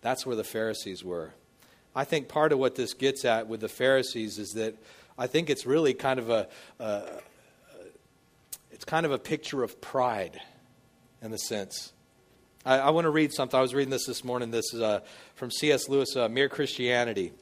That's 0.00 0.26
where 0.26 0.36
the 0.36 0.44
Pharisees 0.44 1.04
were. 1.04 1.32
I 1.94 2.04
think 2.04 2.28
part 2.28 2.52
of 2.52 2.58
what 2.58 2.76
this 2.76 2.94
gets 2.94 3.24
at 3.24 3.46
with 3.46 3.60
the 3.60 3.68
Pharisees 3.68 4.38
is 4.38 4.50
that 4.52 4.74
I 5.16 5.26
think 5.26 5.50
it's 5.50 5.66
really 5.66 5.94
kind 5.94 6.18
of 6.18 6.30
a, 6.30 6.48
a 6.78 7.02
it's 8.78 8.84
kind 8.84 9.04
of 9.04 9.10
a 9.10 9.18
picture 9.18 9.64
of 9.64 9.80
pride 9.80 10.40
in 11.20 11.32
the 11.32 11.36
sense. 11.36 11.92
I, 12.64 12.78
I 12.78 12.90
want 12.90 13.06
to 13.06 13.10
read 13.10 13.32
something. 13.32 13.58
I 13.58 13.60
was 13.60 13.74
reading 13.74 13.90
this 13.90 14.06
this 14.06 14.22
morning. 14.22 14.52
This 14.52 14.72
is 14.72 14.80
uh, 14.80 15.00
from 15.34 15.50
C.S. 15.50 15.88
Lewis, 15.88 16.14
uh, 16.14 16.28
Mere 16.28 16.48
Christianity. 16.48 17.32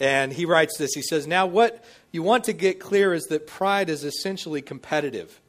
And 0.00 0.32
he 0.32 0.46
writes 0.46 0.78
this. 0.78 0.94
He 0.94 1.02
says, 1.02 1.26
Now, 1.26 1.44
what 1.44 1.84
you 2.10 2.22
want 2.22 2.44
to 2.44 2.54
get 2.54 2.80
clear 2.80 3.12
is 3.12 3.24
that 3.24 3.46
pride 3.46 3.90
is 3.90 4.02
essentially 4.02 4.62
competitive. 4.62 5.42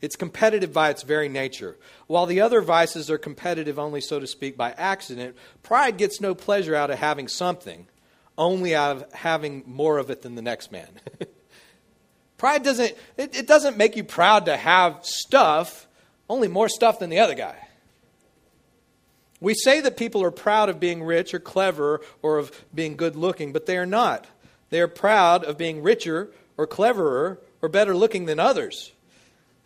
It's 0.00 0.16
competitive 0.16 0.72
by 0.72 0.88
its 0.88 1.02
very 1.02 1.28
nature. 1.28 1.76
While 2.06 2.24
the 2.24 2.40
other 2.40 2.62
vices 2.62 3.10
are 3.10 3.18
competitive 3.18 3.78
only, 3.78 4.00
so 4.00 4.18
to 4.18 4.26
speak, 4.26 4.56
by 4.56 4.70
accident, 4.78 5.36
pride 5.62 5.98
gets 5.98 6.22
no 6.22 6.34
pleasure 6.34 6.74
out 6.74 6.90
of 6.90 6.98
having 6.98 7.28
something, 7.28 7.86
only 8.38 8.74
out 8.74 8.96
of 8.96 9.12
having 9.12 9.62
more 9.66 9.98
of 9.98 10.08
it 10.08 10.22
than 10.22 10.36
the 10.36 10.42
next 10.42 10.72
man. 10.72 10.88
Pride 12.40 12.62
doesn't, 12.62 12.94
it, 13.18 13.36
it 13.36 13.46
doesn't 13.46 13.76
make 13.76 13.96
you 13.96 14.02
proud 14.02 14.46
to 14.46 14.56
have 14.56 15.04
stuff, 15.04 15.86
only 16.26 16.48
more 16.48 16.70
stuff 16.70 16.98
than 16.98 17.10
the 17.10 17.18
other 17.18 17.34
guy. 17.34 17.68
We 19.42 19.52
say 19.52 19.82
that 19.82 19.98
people 19.98 20.24
are 20.24 20.30
proud 20.30 20.70
of 20.70 20.80
being 20.80 21.02
rich 21.02 21.34
or 21.34 21.38
clever 21.38 22.00
or 22.22 22.38
of 22.38 22.64
being 22.74 22.96
good 22.96 23.14
looking, 23.14 23.52
but 23.52 23.66
they 23.66 23.76
are 23.76 23.84
not. 23.84 24.26
They 24.70 24.80
are 24.80 24.88
proud 24.88 25.44
of 25.44 25.58
being 25.58 25.82
richer 25.82 26.30
or 26.56 26.66
cleverer 26.66 27.38
or 27.60 27.68
better 27.68 27.94
looking 27.94 28.24
than 28.24 28.40
others. 28.40 28.92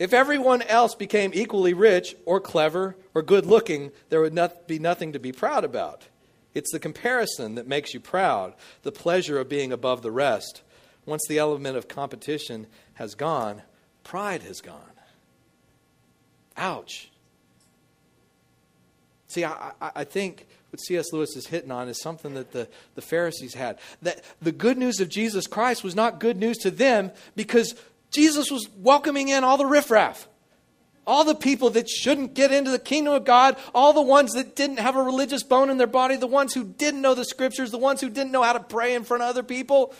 If 0.00 0.12
everyone 0.12 0.62
else 0.62 0.96
became 0.96 1.30
equally 1.32 1.74
rich 1.74 2.16
or 2.26 2.40
clever 2.40 2.96
or 3.14 3.22
good 3.22 3.46
looking, 3.46 3.92
there 4.08 4.20
would 4.20 4.34
not 4.34 4.66
be 4.66 4.80
nothing 4.80 5.12
to 5.12 5.20
be 5.20 5.30
proud 5.30 5.62
about. 5.62 6.08
It's 6.54 6.72
the 6.72 6.80
comparison 6.80 7.54
that 7.54 7.68
makes 7.68 7.94
you 7.94 8.00
proud, 8.00 8.54
the 8.82 8.90
pleasure 8.90 9.38
of 9.38 9.48
being 9.48 9.70
above 9.70 10.02
the 10.02 10.10
rest. 10.10 10.62
Once 11.06 11.22
the 11.28 11.38
element 11.38 11.76
of 11.76 11.88
competition 11.88 12.66
has 12.94 13.14
gone, 13.14 13.62
pride 14.02 14.42
has 14.42 14.60
gone. 14.60 14.80
Ouch. 16.56 17.10
See, 19.28 19.44
I, 19.44 19.72
I, 19.80 20.04
think 20.04 20.46
what 20.70 20.80
C.S. 20.80 21.12
Lewis 21.12 21.34
is 21.34 21.48
hitting 21.48 21.72
on 21.72 21.88
is 21.88 22.00
something 22.00 22.34
that 22.34 22.52
the, 22.52 22.68
the 22.94 23.02
Pharisees 23.02 23.54
had. 23.54 23.80
That 24.02 24.22
the 24.40 24.52
good 24.52 24.78
news 24.78 25.00
of 25.00 25.08
Jesus 25.08 25.48
Christ 25.48 25.82
was 25.82 25.96
not 25.96 26.20
good 26.20 26.36
news 26.36 26.58
to 26.58 26.70
them 26.70 27.10
because 27.34 27.74
Jesus 28.12 28.48
was 28.50 28.68
welcoming 28.78 29.28
in 29.28 29.42
all 29.42 29.56
the 29.56 29.66
riffraff. 29.66 30.28
All 31.04 31.24
the 31.24 31.34
people 31.34 31.68
that 31.70 31.88
shouldn't 31.88 32.34
get 32.34 32.52
into 32.52 32.70
the 32.70 32.78
kingdom 32.78 33.12
of 33.12 33.24
God, 33.24 33.56
all 33.74 33.92
the 33.92 34.00
ones 34.00 34.32
that 34.34 34.54
didn't 34.54 34.78
have 34.78 34.94
a 34.94 35.02
religious 35.02 35.42
bone 35.42 35.68
in 35.68 35.78
their 35.78 35.88
body, 35.88 36.16
the 36.16 36.26
ones 36.28 36.54
who 36.54 36.62
didn't 36.64 37.02
know 37.02 37.14
the 37.14 37.24
scriptures, 37.24 37.72
the 37.72 37.76
ones 37.76 38.00
who 38.00 38.08
didn't 38.08 38.30
know 38.30 38.42
how 38.42 38.52
to 38.52 38.60
pray 38.60 38.94
in 38.94 39.02
front 39.02 39.22
of 39.22 39.28
other 39.28 39.42
people, 39.42 39.92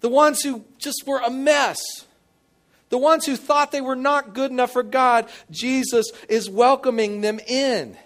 the 0.00 0.08
ones 0.08 0.42
who 0.42 0.64
just 0.78 1.04
were 1.06 1.18
a 1.18 1.30
mess, 1.30 1.80
the 2.88 2.98
ones 2.98 3.26
who 3.26 3.36
thought 3.36 3.72
they 3.72 3.80
were 3.80 3.96
not 3.96 4.34
good 4.34 4.50
enough 4.50 4.72
for 4.72 4.82
God, 4.82 5.28
Jesus 5.50 6.06
is 6.28 6.50
welcoming 6.50 7.20
them 7.20 7.38
in. 7.46 7.96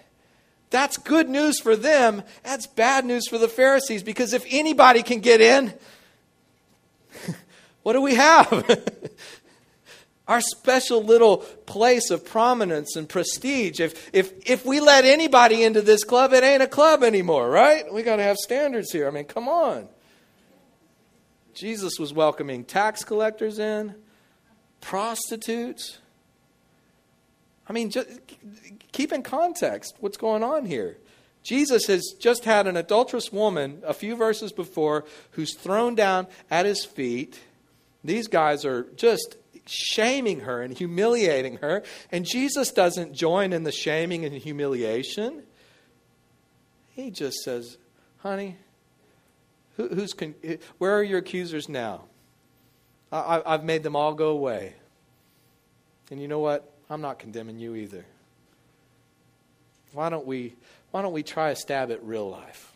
That's 0.69 0.97
good 0.97 1.29
news 1.29 1.59
for 1.59 1.75
them. 1.75 2.23
That's 2.43 2.67
bad 2.67 3.05
news 3.05 3.27
for 3.27 3.37
the 3.37 3.47
Pharisees 3.47 4.03
because 4.03 4.33
if 4.33 4.45
anybody 4.49 5.03
can 5.03 5.19
get 5.19 5.39
in, 5.41 5.73
What 7.85 7.93
do 7.93 8.01
we 8.01 8.15
have? 8.15 8.65
Our 10.27 10.41
special 10.41 11.03
little 11.03 11.37
place 11.37 12.09
of 12.09 12.25
prominence 12.25 12.95
and 12.95 13.07
prestige. 13.07 13.79
If, 13.79 14.09
if, 14.11 14.33
if 14.49 14.65
we 14.65 14.79
let 14.79 15.05
anybody 15.05 15.63
into 15.63 15.83
this 15.83 16.03
club, 16.03 16.33
it 16.33 16.43
ain't 16.43 16.63
a 16.63 16.67
club 16.67 17.03
anymore, 17.03 17.47
right? 17.47 17.85
We 17.93 18.01
got 18.01 18.15
to 18.15 18.23
have 18.23 18.37
standards 18.37 18.91
here. 18.91 19.07
I 19.07 19.11
mean, 19.11 19.25
come 19.25 19.47
on. 19.47 19.87
Jesus 21.55 21.97
was 21.97 22.13
welcoming 22.13 22.65
tax 22.65 23.03
collectors 23.03 23.59
in, 23.59 23.95
prostitutes. 24.81 25.97
I 27.67 27.73
mean, 27.73 27.89
just 27.89 28.07
keep 28.91 29.11
in 29.11 29.23
context 29.23 29.95
what's 29.99 30.17
going 30.17 30.43
on 30.43 30.65
here. 30.65 30.97
Jesus 31.41 31.85
has 31.85 32.13
just 32.19 32.43
had 32.43 32.67
an 32.67 32.75
adulterous 32.75 33.31
woman 33.31 33.81
a 33.85 33.93
few 33.93 34.15
verses 34.15 34.51
before 34.51 35.05
who's 35.31 35.55
thrown 35.55 35.95
down 35.95 36.27
at 36.51 36.65
his 36.65 36.83
feet. 36.83 37.39
These 38.03 38.27
guys 38.27 38.65
are 38.65 38.83
just 38.95 39.37
shaming 39.67 40.41
her 40.41 40.61
and 40.61 40.77
humiliating 40.77 41.57
her. 41.57 41.83
And 42.11 42.25
Jesus 42.25 42.71
doesn't 42.71 43.13
join 43.13 43.53
in 43.53 43.63
the 43.63 43.71
shaming 43.71 44.25
and 44.25 44.35
humiliation. 44.35 45.43
He 46.89 47.11
just 47.11 47.37
says, 47.43 47.77
honey, 48.17 48.57
who, 49.77 49.89
who's 49.89 50.13
con- 50.13 50.35
where 50.77 50.97
are 50.97 51.03
your 51.03 51.19
accusers 51.19 51.69
now? 51.69 52.05
I, 53.11 53.41
I've 53.45 53.63
made 53.63 53.83
them 53.83 53.95
all 53.95 54.13
go 54.13 54.29
away. 54.29 54.73
And 56.11 56.21
you 56.21 56.27
know 56.27 56.39
what? 56.39 56.71
I'm 56.89 57.01
not 57.01 57.19
condemning 57.19 57.59
you 57.59 57.75
either. 57.75 58.05
Why 59.93 60.09
don't 60.09 60.25
we, 60.25 60.55
why 60.91 61.01
don't 61.01 61.13
we 61.13 61.23
try 61.23 61.49
a 61.49 61.55
stab 61.55 61.91
at 61.91 62.03
real 62.03 62.29
life? 62.29 62.74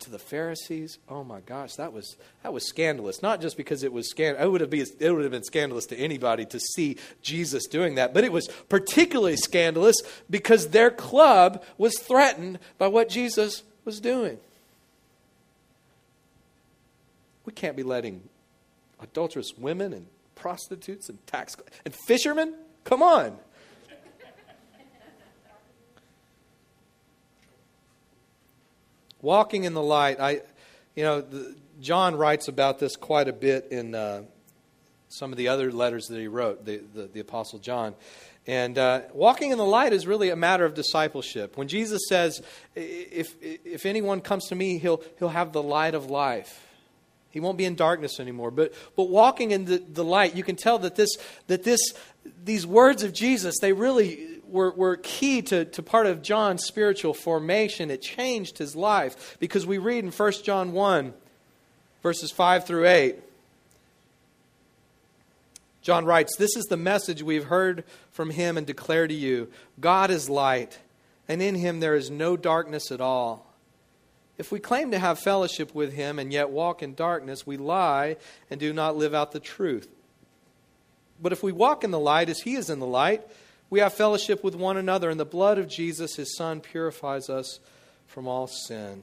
To 0.00 0.10
the 0.10 0.18
Pharisees, 0.18 0.98
oh 1.08 1.24
my 1.24 1.40
gosh, 1.40 1.74
that 1.74 1.92
was 1.92 2.16
that 2.42 2.52
was 2.52 2.66
scandalous. 2.66 3.22
Not 3.22 3.40
just 3.40 3.56
because 3.56 3.82
it 3.82 3.92
was 3.92 4.08
scandalous; 4.08 4.44
it 4.44 4.50
would 4.50 4.60
have 4.60 4.70
been 4.70 4.86
it 4.98 5.10
would 5.10 5.22
have 5.22 5.30
been 5.30 5.44
scandalous 5.44 5.86
to 5.86 5.96
anybody 5.96 6.44
to 6.46 6.58
see 6.58 6.96
Jesus 7.22 7.66
doing 7.66 7.96
that, 7.96 8.14
but 8.14 8.24
it 8.24 8.32
was 8.32 8.48
particularly 8.68 9.36
scandalous 9.36 9.96
because 10.28 10.68
their 10.68 10.90
club 10.90 11.62
was 11.78 11.98
threatened 11.98 12.58
by 12.78 12.88
what 12.88 13.08
Jesus 13.08 13.62
was 13.84 14.00
doing. 14.00 14.38
We 17.44 17.52
can't 17.52 17.76
be 17.76 17.82
letting 17.82 18.22
adulterous 19.00 19.52
women 19.56 19.92
and 19.92 20.06
prostitutes 20.34 21.08
and 21.08 21.24
tax 21.26 21.56
and 21.84 21.94
fishermen. 22.06 22.54
Come 22.84 23.02
on. 23.02 23.38
Walking 29.22 29.64
in 29.64 29.74
the 29.74 29.82
light, 29.82 30.18
I, 30.18 30.40
you 30.94 31.04
know, 31.04 31.20
the, 31.20 31.54
John 31.80 32.16
writes 32.16 32.48
about 32.48 32.78
this 32.78 32.96
quite 32.96 33.28
a 33.28 33.32
bit 33.32 33.68
in 33.70 33.94
uh, 33.94 34.22
some 35.08 35.32
of 35.32 35.38
the 35.38 35.48
other 35.48 35.72
letters 35.72 36.08
that 36.08 36.18
he 36.18 36.28
wrote, 36.28 36.64
the, 36.64 36.82
the, 36.94 37.02
the 37.06 37.20
Apostle 37.20 37.58
John. 37.58 37.94
And 38.46 38.78
uh, 38.78 39.02
walking 39.12 39.50
in 39.50 39.58
the 39.58 39.64
light 39.64 39.92
is 39.92 40.06
really 40.06 40.30
a 40.30 40.36
matter 40.36 40.64
of 40.64 40.74
discipleship. 40.74 41.56
When 41.56 41.68
Jesus 41.68 42.02
says, 42.08 42.42
if, 42.74 43.34
if 43.42 43.84
anyone 43.86 44.20
comes 44.20 44.46
to 44.48 44.54
me, 44.54 44.78
he'll, 44.78 45.02
he'll 45.18 45.28
have 45.28 45.52
the 45.52 45.62
light 45.62 45.94
of 45.94 46.10
life. 46.10 46.66
He 47.30 47.38
won't 47.38 47.58
be 47.58 47.64
in 47.64 47.76
darkness 47.76 48.18
anymore. 48.18 48.50
But, 48.50 48.72
but 48.96 49.08
walking 49.08 49.50
in 49.52 49.66
the, 49.66 49.78
the 49.78 50.04
light, 50.04 50.34
you 50.34 50.42
can 50.42 50.56
tell 50.56 50.78
that, 50.80 50.96
this, 50.96 51.10
that 51.46 51.62
this, 51.62 51.80
these 52.44 52.66
words 52.66 53.02
of 53.02 53.12
Jesus, 53.12 53.56
they 53.60 53.72
really 53.72 54.29
were, 54.50 54.72
were 54.72 54.96
key 54.96 55.42
to, 55.42 55.64
to 55.64 55.82
part 55.82 56.06
of 56.06 56.22
John's 56.22 56.64
spiritual 56.64 57.14
formation. 57.14 57.90
It 57.90 58.02
changed 58.02 58.58
his 58.58 58.76
life 58.76 59.36
because 59.40 59.66
we 59.66 59.78
read 59.78 60.04
in 60.04 60.10
1 60.10 60.32
John 60.44 60.72
1, 60.72 61.14
verses 62.02 62.30
5 62.30 62.66
through 62.66 62.86
8. 62.86 63.16
John 65.82 66.04
writes, 66.04 66.36
This 66.36 66.56
is 66.56 66.66
the 66.66 66.76
message 66.76 67.22
we've 67.22 67.44
heard 67.44 67.84
from 68.10 68.30
him 68.30 68.58
and 68.58 68.66
declare 68.66 69.06
to 69.06 69.14
you 69.14 69.48
God 69.80 70.10
is 70.10 70.28
light, 70.28 70.78
and 71.26 71.40
in 71.40 71.54
him 71.54 71.80
there 71.80 71.94
is 71.94 72.10
no 72.10 72.36
darkness 72.36 72.90
at 72.90 73.00
all. 73.00 73.46
If 74.36 74.50
we 74.50 74.58
claim 74.58 74.90
to 74.92 74.98
have 74.98 75.18
fellowship 75.18 75.74
with 75.74 75.92
him 75.92 76.18
and 76.18 76.32
yet 76.32 76.50
walk 76.50 76.82
in 76.82 76.94
darkness, 76.94 77.46
we 77.46 77.56
lie 77.56 78.16
and 78.50 78.58
do 78.58 78.72
not 78.72 78.96
live 78.96 79.14
out 79.14 79.32
the 79.32 79.40
truth. 79.40 79.88
But 81.20 81.32
if 81.32 81.42
we 81.42 81.52
walk 81.52 81.84
in 81.84 81.90
the 81.90 81.98
light 81.98 82.30
as 82.30 82.40
he 82.40 82.54
is 82.54 82.70
in 82.70 82.78
the 82.78 82.86
light, 82.86 83.22
we 83.70 83.78
have 83.80 83.94
fellowship 83.94 84.42
with 84.42 84.56
one 84.56 84.76
another, 84.76 85.08
and 85.08 85.18
the 85.18 85.24
blood 85.24 85.58
of 85.58 85.68
Jesus, 85.68 86.16
his 86.16 86.36
Son, 86.36 86.60
purifies 86.60 87.30
us 87.30 87.60
from 88.06 88.26
all 88.26 88.48
sin. 88.48 89.02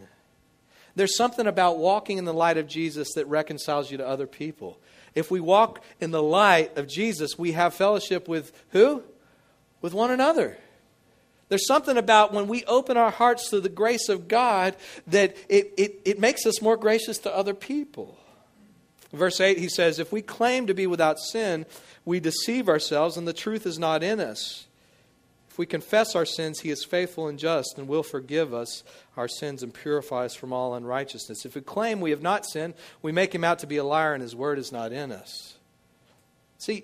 There's 0.95 1.15
something 1.15 1.47
about 1.47 1.77
walking 1.77 2.17
in 2.17 2.25
the 2.25 2.33
light 2.33 2.57
of 2.57 2.67
Jesus 2.67 3.13
that 3.13 3.25
reconciles 3.27 3.89
you 3.89 3.97
to 3.97 4.07
other 4.07 4.27
people. 4.27 4.79
If 5.15 5.31
we 5.31 5.39
walk 5.39 5.83
in 6.01 6.11
the 6.11 6.21
light 6.21 6.77
of 6.77 6.87
Jesus, 6.87 7.37
we 7.37 7.53
have 7.53 7.73
fellowship 7.73 8.27
with 8.27 8.51
who? 8.71 9.03
With 9.81 9.93
one 9.93 10.11
another. 10.11 10.57
There's 11.49 11.65
something 11.65 11.97
about 11.97 12.33
when 12.33 12.47
we 12.47 12.65
open 12.65 12.97
our 12.97 13.11
hearts 13.11 13.49
to 13.51 13.61
the 13.61 13.69
grace 13.69 14.09
of 14.09 14.27
God 14.27 14.75
that 15.07 15.37
it, 15.47 15.73
it, 15.77 16.01
it 16.03 16.19
makes 16.19 16.45
us 16.45 16.61
more 16.61 16.75
gracious 16.75 17.19
to 17.19 17.33
other 17.33 17.53
people. 17.53 18.17
Verse 19.13 19.39
8, 19.39 19.57
he 19.57 19.69
says, 19.69 19.99
If 19.99 20.11
we 20.11 20.21
claim 20.21 20.67
to 20.67 20.73
be 20.73 20.87
without 20.87 21.19
sin, 21.19 21.65
we 22.05 22.19
deceive 22.19 22.67
ourselves 22.67 23.17
and 23.17 23.27
the 23.27 23.33
truth 23.33 23.65
is 23.65 23.79
not 23.79 24.03
in 24.03 24.19
us. 24.19 24.65
If 25.49 25.57
we 25.57 25.65
confess 25.65 26.15
our 26.15 26.25
sins, 26.25 26.59
he 26.59 26.69
is 26.69 26.83
faithful 26.83 27.27
and 27.27 27.39
just 27.39 27.77
and 27.77 27.87
will 27.87 28.03
forgive 28.03 28.53
us 28.53 28.83
our 29.15 29.27
sins 29.27 29.63
and 29.63 29.73
purify 29.73 30.25
us 30.25 30.35
from 30.35 30.53
all 30.53 30.75
unrighteousness. 30.75 31.45
If 31.45 31.55
we 31.55 31.61
claim 31.61 31.99
we 31.99 32.11
have 32.11 32.21
not 32.21 32.45
sinned, 32.45 32.75
we 33.01 33.11
make 33.11 33.33
him 33.33 33.43
out 33.43 33.59
to 33.59 33.67
be 33.67 33.77
a 33.77 33.83
liar 33.83 34.13
and 34.13 34.21
his 34.21 34.35
word 34.35 34.59
is 34.59 34.71
not 34.71 34.91
in 34.91 35.11
us. 35.11 35.55
See, 36.59 36.83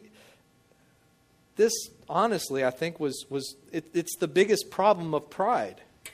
this 1.55 1.73
honestly, 2.09 2.65
I 2.65 2.71
think, 2.71 2.99
was, 2.99 3.25
was 3.29 3.55
it, 3.71 3.85
it's 3.93 4.15
the 4.17 4.27
biggest 4.27 4.71
problem 4.71 5.13
of 5.13 5.29
pride. 5.29 5.81
I 6.05 6.09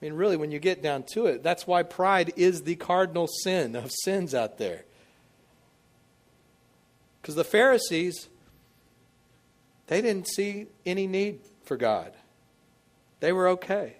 mean, 0.00 0.14
really, 0.14 0.36
when 0.36 0.50
you 0.50 0.58
get 0.58 0.82
down 0.82 1.04
to 1.12 1.26
it, 1.26 1.42
that's 1.42 1.66
why 1.66 1.82
pride 1.82 2.32
is 2.36 2.62
the 2.62 2.76
cardinal 2.76 3.28
sin 3.44 3.76
of 3.76 3.90
sins 4.02 4.34
out 4.34 4.58
there. 4.58 4.84
Because 7.20 7.34
the 7.34 7.44
Pharisees, 7.44 8.28
they 9.86 10.00
didn't 10.00 10.28
see 10.28 10.66
any 10.86 11.06
need 11.06 11.40
for 11.64 11.76
God. 11.76 12.12
They 13.20 13.32
were 13.32 13.48
okay. 13.48 13.96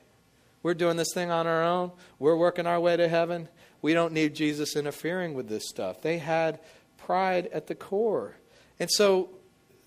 We're 0.62 0.74
doing 0.74 0.96
this 0.96 1.12
thing 1.14 1.30
on 1.30 1.46
our 1.46 1.62
own. 1.62 1.92
We're 2.18 2.36
working 2.36 2.66
our 2.66 2.80
way 2.80 2.96
to 2.96 3.08
heaven. 3.08 3.48
We 3.82 3.94
don't 3.94 4.12
need 4.12 4.34
Jesus 4.34 4.76
interfering 4.76 5.34
with 5.34 5.48
this 5.48 5.68
stuff. 5.68 6.02
They 6.02 6.18
had 6.18 6.60
pride 6.98 7.48
at 7.52 7.66
the 7.66 7.74
core. 7.74 8.36
And 8.78 8.90
so 8.90 9.30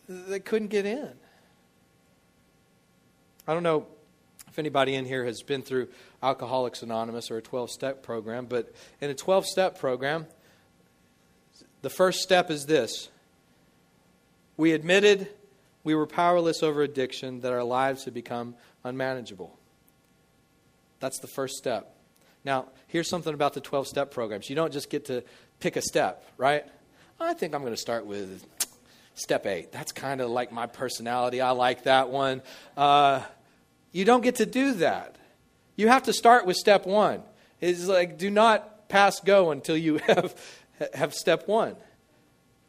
they 0.08 0.40
couldn't 0.40 0.70
get 0.70 0.86
in. 0.86 1.12
I 3.48 3.54
don't 3.54 3.64
know 3.64 3.88
if 4.48 4.58
anybody 4.58 4.96
in 4.96 5.06
here 5.06 5.26
has 5.26 5.42
been 5.42 5.62
through 5.62 5.90
Alcoholics 6.22 6.82
Anonymous 6.82 7.30
or 7.30 7.38
a 7.38 7.42
12 7.42 7.70
step 7.72 8.04
program, 8.04 8.46
but 8.46 8.74
in 9.02 9.10
a 9.10 9.16
12 9.16 9.46
step 9.46 9.80
program, 9.80 10.28
the 11.82 11.90
first 11.90 12.22
step 12.22 12.50
is 12.50 12.66
this 12.66 13.10
we 14.58 14.72
admitted 14.74 15.28
we 15.84 15.96
were 15.96 16.08
powerless 16.08 16.64
over 16.64 16.82
addiction, 16.82 17.42
that 17.42 17.52
our 17.52 17.64
lives 17.64 18.06
had 18.06 18.14
become 18.14 18.56
unmanageable. 18.84 19.58
That's 21.00 21.20
the 21.20 21.28
first 21.28 21.58
step. 21.58 21.96
Now, 22.46 22.68
here's 22.88 23.10
something 23.10 23.34
about 23.34 23.54
the 23.54 23.62
12 23.62 23.88
step 23.88 24.12
programs. 24.12 24.50
You 24.50 24.56
don't 24.56 24.72
just 24.72 24.90
get 24.90 25.06
to 25.06 25.24
pick 25.60 25.76
a 25.76 25.82
step, 25.82 26.24
right? 26.38 26.66
I 27.20 27.34
think 27.34 27.54
I'm 27.54 27.62
going 27.62 27.74
to 27.74 27.78
start 27.78 28.06
with 28.06 28.46
step 29.16 29.46
eight. 29.46 29.72
That's 29.72 29.92
kind 29.92 30.22
of 30.22 30.30
like 30.30 30.52
my 30.52 30.68
personality. 30.68 31.42
I 31.42 31.52
like 31.52 31.84
that 31.84 32.10
one. 32.10 32.42
Uh, 32.76 33.22
you 33.92 34.06
don't 34.06 34.22
get 34.22 34.36
to 34.36 34.46
do 34.46 34.74
that. 34.76 35.18
You 35.76 35.88
have 35.90 36.04
to 36.04 36.14
start 36.14 36.46
with 36.46 36.58
step 36.58 36.86
one. 36.86 37.24
It's 37.60 37.88
like, 37.88 38.18
do 38.18 38.30
not 38.30 38.90
pass 38.90 39.20
go 39.20 39.52
until 39.52 39.78
you 39.78 39.98
have, 40.08 40.36
have 40.94 41.14
step 41.14 41.48
one. 41.48 41.76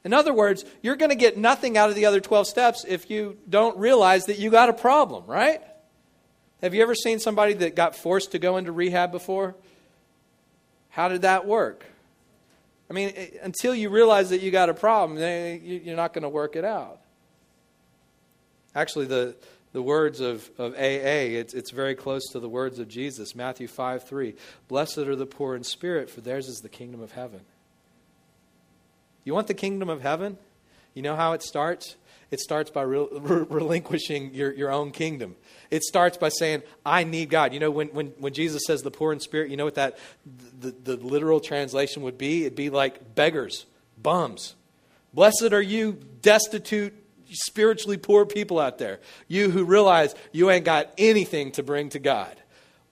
In 0.04 0.12
other 0.12 0.34
words, 0.34 0.64
you're 0.82 0.96
going 0.96 1.10
to 1.10 1.16
get 1.16 1.38
nothing 1.38 1.78
out 1.78 1.88
of 1.88 1.96
the 1.96 2.06
other 2.06 2.20
12 2.20 2.46
steps 2.46 2.84
if 2.86 3.10
you 3.10 3.38
don't 3.48 3.76
realize 3.78 4.26
that 4.26 4.38
you 4.38 4.50
got 4.50 4.68
a 4.68 4.74
problem, 4.74 5.24
right? 5.26 5.62
Have 6.60 6.74
you 6.74 6.82
ever 6.82 6.94
seen 6.94 7.18
somebody 7.18 7.54
that 7.54 7.74
got 7.74 7.96
forced 7.96 8.32
to 8.32 8.38
go 8.38 8.58
into 8.58 8.70
rehab 8.70 9.12
before? 9.12 9.54
How 10.90 11.08
did 11.08 11.22
that 11.22 11.46
work? 11.46 11.84
I 12.88 12.92
mean, 12.92 13.12
eh, 13.16 13.26
until 13.42 13.74
you 13.74 13.88
realize 13.88 14.30
that 14.30 14.42
you 14.42 14.50
got 14.50 14.68
a 14.68 14.74
problem, 14.74 15.18
you're 15.18 15.96
not 15.96 16.12
going 16.12 16.22
to 16.22 16.28
work 16.28 16.54
it 16.54 16.64
out. 16.64 17.00
Actually, 18.74 19.06
the, 19.06 19.34
the 19.72 19.82
words 19.82 20.20
of, 20.20 20.48
of 20.58 20.74
AA, 20.74 21.32
it's, 21.34 21.54
it's 21.54 21.70
very 21.70 21.94
close 21.94 22.22
to 22.32 22.40
the 22.40 22.48
words 22.48 22.78
of 22.78 22.88
Jesus, 22.88 23.34
Matthew 23.34 23.68
5 23.68 24.06
3. 24.06 24.34
Blessed 24.68 24.98
are 24.98 25.16
the 25.16 25.26
poor 25.26 25.56
in 25.56 25.64
spirit, 25.64 26.10
for 26.10 26.20
theirs 26.20 26.48
is 26.48 26.60
the 26.60 26.68
kingdom 26.68 27.00
of 27.00 27.12
heaven. 27.12 27.40
You 29.24 29.34
want 29.34 29.46
the 29.46 29.54
kingdom 29.54 29.88
of 29.88 30.02
heaven? 30.02 30.38
You 30.94 31.02
know 31.02 31.16
how 31.16 31.32
it 31.32 31.42
starts? 31.42 31.96
It 32.30 32.40
starts 32.40 32.70
by 32.70 32.82
re- 32.82 33.06
re- 33.12 33.46
relinquishing 33.48 34.34
your, 34.34 34.52
your 34.52 34.70
own 34.72 34.90
kingdom. 34.90 35.36
It 35.70 35.82
starts 35.82 36.16
by 36.16 36.28
saying, 36.28 36.62
I 36.84 37.04
need 37.04 37.30
God. 37.30 37.52
You 37.52 37.60
know, 37.60 37.70
when, 37.70 37.88
when, 37.88 38.08
when 38.18 38.32
Jesus 38.32 38.62
says 38.66 38.82
the 38.82 38.90
poor 38.90 39.12
in 39.12 39.20
spirit, 39.20 39.50
you 39.50 39.56
know 39.56 39.64
what 39.64 39.76
that, 39.76 39.98
the, 40.60 40.70
the 40.70 40.96
literal 40.96 41.40
translation 41.40 42.02
would 42.02 42.18
be? 42.18 42.42
It'd 42.42 42.56
be 42.56 42.70
like 42.70 43.14
beggars, 43.14 43.66
bums. 44.00 44.54
Blessed 45.12 45.52
are 45.52 45.62
you, 45.62 45.98
destitute, 46.22 46.92
spiritually 47.30 47.96
poor 47.96 48.26
people 48.26 48.58
out 48.58 48.78
there. 48.78 49.00
You 49.28 49.50
who 49.50 49.64
realize 49.64 50.14
you 50.32 50.50
ain't 50.50 50.64
got 50.64 50.92
anything 50.98 51.52
to 51.52 51.62
bring 51.62 51.88
to 51.90 51.98
God. 51.98 52.36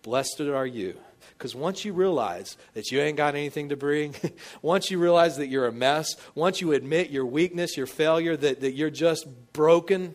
Blessed 0.02 0.40
are 0.40 0.66
you. 0.66 0.96
Because 1.42 1.56
once 1.56 1.84
you 1.84 1.92
realize 1.92 2.56
that 2.74 2.92
you 2.92 3.00
ain't 3.00 3.16
got 3.16 3.34
anything 3.34 3.70
to 3.70 3.76
bring, 3.76 4.14
once 4.62 4.92
you 4.92 4.98
realize 5.00 5.38
that 5.38 5.48
you're 5.48 5.66
a 5.66 5.72
mess, 5.72 6.14
once 6.36 6.60
you 6.60 6.70
admit 6.70 7.10
your 7.10 7.26
weakness, 7.26 7.76
your 7.76 7.88
failure, 7.88 8.36
that, 8.36 8.60
that 8.60 8.74
you're 8.74 8.90
just 8.90 9.26
broken, 9.52 10.14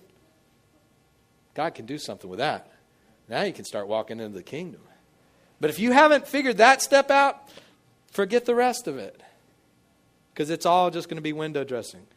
God 1.54 1.76
can 1.76 1.86
do 1.86 1.98
something 1.98 2.30
with 2.30 2.40
that. 2.40 2.72
Now 3.28 3.42
you 3.42 3.52
can 3.52 3.66
start 3.66 3.90
walking 3.90 4.22
into 4.22 4.38
the 4.38 4.42
kingdom. 4.42 4.80
But 5.60 5.70
if 5.70 5.80
you 5.80 5.92
haven't 5.92 6.30
figured 6.30 6.60
that 6.60 6.82
step 6.82 7.12
out, 7.12 7.50
forget 8.10 8.46
the 8.46 8.56
rest 8.56 8.88
of 8.88 8.98
it. 8.98 9.22
Because 10.34 10.50
it's 10.50 10.66
all 10.66 10.90
just 10.90 11.10
going 11.10 11.18
to 11.18 11.22
be 11.22 11.34
window 11.34 11.66
dressing. 11.66 12.08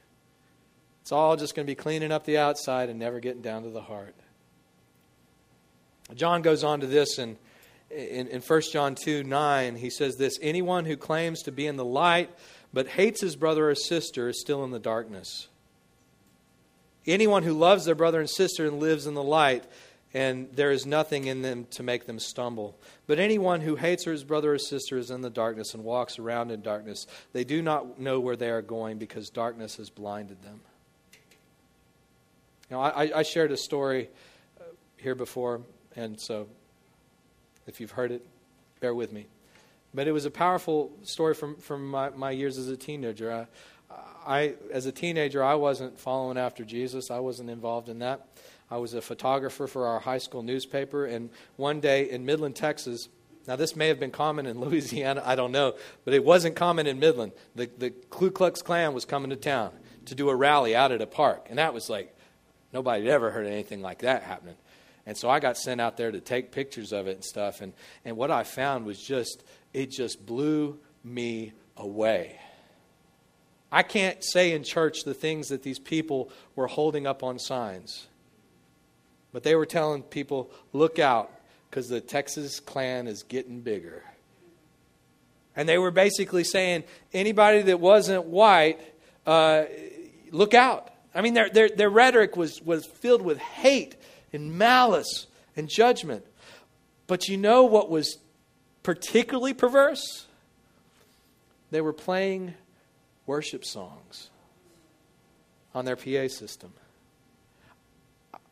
It's 1.03 1.11
all 1.11 1.37
just 1.37 1.57
going 1.57 1.67
to 1.67 1.71
be 1.71 1.75
cleaning 1.75 2.13
up 2.13 2.27
the 2.27 2.39
outside 2.39 2.89
and 2.89 3.01
never 3.01 3.19
getting 3.19 3.43
down 3.43 3.65
to 3.65 3.71
the 3.71 3.83
heart. 3.83 4.15
John 6.15 6.43
goes 6.43 6.63
on 6.63 6.79
to 6.79 6.87
this 6.87 7.19
in 7.19 7.39
in, 7.91 8.29
in 8.29 8.41
1 8.41 8.63
John 8.73 8.95
2 8.95 9.25
9, 9.25 9.77
he 9.77 9.91
says 9.91 10.17
this 10.17 10.39
Anyone 10.41 10.85
who 10.85 10.97
claims 10.97 11.43
to 11.43 11.53
be 11.53 11.67
in 11.67 11.77
the 11.77 11.85
light 11.85 12.31
but 12.73 12.87
hates 12.87 13.21
his 13.21 13.37
brother 13.37 13.69
or 13.71 13.75
sister 13.75 14.29
is 14.29 14.41
still 14.41 14.63
in 14.65 14.71
the 14.71 14.79
darkness. 14.79 15.49
Anyone 17.07 17.43
who 17.43 17.55
loves 17.55 17.85
their 17.85 17.95
brother 17.95 18.21
and 18.21 18.31
sister 18.31 18.67
and 18.67 18.79
lives 18.79 19.07
in 19.07 19.15
the 19.15 19.23
light, 19.23 19.65
and 20.15 20.49
there 20.53 20.71
is 20.71 20.87
nothing 20.87 21.27
in 21.27 21.43
them 21.43 21.67
to 21.73 21.83
make 21.83 22.07
them 22.07 22.21
stumble. 22.21 22.79
But 23.07 23.19
anyone 23.19 23.61
who 23.61 23.77
hates 23.77 24.05
his 24.05 24.23
brother 24.23 24.55
or 24.55 24.59
sister 24.59 24.99
is 24.99 25.11
in 25.11 25.23
the 25.23 25.31
darkness 25.31 25.75
and 25.75 25.83
walks 25.83 26.19
around 26.19 26.51
in 26.51 26.61
darkness. 26.61 27.07
They 27.33 27.45
do 27.45 27.63
not 27.63 27.99
know 27.99 28.21
where 28.21 28.37
they 28.37 28.51
are 28.51 28.63
going 28.63 28.99
because 28.99 29.31
darkness 29.31 29.77
has 29.77 29.91
blinded 29.91 30.43
them. 30.43 30.61
You 32.69 32.77
know, 32.77 32.83
I, 32.83 33.19
I 33.19 33.23
shared 33.23 33.51
a 33.51 33.57
story 33.57 34.11
uh, 34.61 34.65
here 34.97 35.17
before, 35.17 35.63
and 35.97 36.21
so 36.21 36.47
if 37.67 37.81
you've 37.81 37.93
heard 37.93 38.13
it, 38.13 38.27
bear 38.81 38.95
with 38.95 39.13
me. 39.13 39.27
But 39.93 40.07
it 40.07 40.13
was 40.13 40.25
a 40.25 40.31
powerful 40.31 40.93
story 41.03 41.35
from, 41.35 41.57
from 41.57 41.89
my, 41.89 42.11
my 42.11 42.31
years 42.31 42.59
as 42.59 42.69
a 42.69 42.77
teenager. 42.77 43.33
I, 43.33 43.47
I, 44.27 44.55
as 44.73 44.87
a 44.87 44.93
teenager, 44.93 45.43
I 45.43 45.55
wasn't 45.55 45.99
following 45.99 46.39
after 46.39 46.65
Jesus. 46.65 47.11
I 47.11 47.19
wasn't 47.19 47.51
involved 47.51 47.89
in 47.89 47.99
that. 48.01 48.27
I 48.71 48.77
was 48.77 48.95
a 48.95 49.03
photographer 49.03 49.67
for 49.67 49.87
our 49.87 49.99
high 49.99 50.19
school 50.19 50.43
newspaper. 50.43 51.07
And 51.07 51.31
one 51.57 51.81
day 51.81 52.09
in 52.09 52.25
Midland, 52.25 52.55
Texas, 52.55 53.09
now 53.49 53.57
this 53.57 53.75
may 53.75 53.89
have 53.89 53.99
been 53.99 54.13
common 54.13 54.47
in 54.47 54.61
Louisiana, 54.61 55.23
I 55.25 55.35
don't 55.35 55.53
know, 55.53 55.75
but 56.05 56.15
it 56.15 56.25
wasn't 56.25 56.55
common 56.55 56.87
in 56.87 57.01
Midland. 57.01 57.33
The, 57.57 57.69
the 57.79 57.91
Ku 57.91 58.31
Klux 58.31 58.63
Klan 58.63 58.95
was 58.95 59.05
coming 59.05 59.31
to 59.31 59.37
town 59.37 59.73
to 60.07 60.15
do 60.15 60.29
a 60.29 60.37
rally 60.37 60.77
out 60.77 60.93
at 60.93 61.03
a 61.03 61.07
park. 61.07 61.47
And 61.51 61.59
that 61.59 61.75
was 61.75 61.91
like, 61.91 62.15
nobody 62.73 63.05
had 63.05 63.13
ever 63.13 63.31
heard 63.31 63.47
anything 63.47 63.83
like 63.83 64.01
that 64.01 64.23
happening. 64.23 64.57
And 65.07 65.17
so 65.17 65.29
I 65.29 65.41
got 65.41 65.57
sent 65.57 65.81
out 65.81 65.97
there 65.97 66.11
to 66.11 66.21
take 66.21 66.53
pictures 66.53 66.93
of 66.93 67.07
it 67.07 67.17
and 67.17 67.25
stuff. 67.25 67.61
And, 67.61 67.73
and 68.05 68.17
what 68.17 68.31
I 68.31 68.45
found 68.45 68.85
was 68.85 69.03
just, 69.03 69.43
it 69.73 69.91
just 69.91 70.25
blew 70.25 70.79
me 71.03 71.53
away. 71.77 72.39
I 73.73 73.83
can't 73.83 74.23
say 74.23 74.53
in 74.53 74.65
church 74.65 75.05
the 75.05 75.15
things 75.15 75.49
that 75.49 75.63
these 75.63 75.79
people 75.79 76.31
were 76.57 76.67
holding 76.67 77.07
up 77.07 77.23
on 77.23 77.39
signs. 77.39 78.07
But 79.33 79.45
they 79.45 79.55
were 79.55 79.67
telling 79.67 80.03
people, 80.03 80.51
look 80.73 80.99
out, 80.99 81.31
because 81.71 81.89
the 81.89 82.01
Texas 82.01 82.59
Klan 82.59 83.07
is 83.07 83.23
getting 83.23 83.61
bigger. 83.61 84.03
And 85.55 85.69
they 85.69 85.79
were 85.79 85.93
basically 85.93 86.45
saying, 86.45 86.85
anybody 87.13 87.63
that 87.63 87.79
wasn't 87.79 88.25
white, 88.25 88.81
uh, 89.25 89.65
look 90.33 90.55
out. 90.55 90.93
I 91.15 91.23
mean, 91.23 91.35
their, 91.35 91.49
their, 91.49 91.69
their 91.69 91.91
rhetoric 91.91 92.37
was, 92.37 92.61
was 92.63 92.87
filled 92.87 93.23
with 93.23 93.39
hate 93.39 93.97
and 94.33 94.57
malice 94.57 95.27
and 95.57 95.69
judgment. 95.69 96.25
But 97.07 97.29
you 97.29 97.37
know 97.37 97.65
what 97.65 97.91
was 97.91 98.19
particularly 98.83 99.55
perverse? 99.55 100.27
They 101.71 101.81
were 101.81 101.93
playing 101.93 102.55
worship 103.27 103.65
songs 103.65 104.31
on 105.75 105.85
their 105.85 105.97
PA 105.97 106.29
system. 106.29 106.73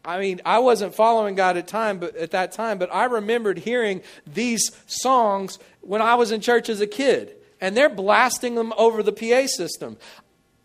I 0.05 0.19
mean, 0.19 0.41
I 0.45 0.61
wasn't 0.61 0.95
following 0.95 1.35
God 1.35 1.57
at 1.57 1.69
time, 1.69 1.99
but 1.99 2.17
at 2.17 2.31
that 2.31 2.53
time, 2.53 2.79
but 2.79 2.93
I 2.95 3.05
remembered 3.05 3.59
hearing 3.59 4.01
these 4.27 4.71
songs 4.87 5.59
when 5.81 6.01
I 6.01 6.15
was 6.15 6.31
in 6.31 6.41
church 6.41 6.69
as 6.69 6.81
a 6.81 6.87
kid, 6.87 7.35
and 7.61 7.77
they're 7.77 7.89
blasting 7.89 8.55
them 8.55 8.73
over 8.79 9.03
the 9.03 9.13
PA 9.13 9.47
system. 9.47 9.99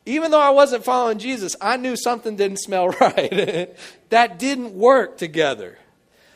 Even 0.05 0.31
though 0.31 0.41
I 0.41 0.49
wasn't 0.49 0.83
following 0.83 1.17
Jesus, 1.17 1.55
I 1.61 1.77
knew 1.77 1.95
something 1.95 2.35
didn't 2.35 2.59
smell 2.59 2.89
right. 3.01 3.75
that 4.09 4.39
didn't 4.39 4.73
work 4.73 5.17
together. 5.17 5.77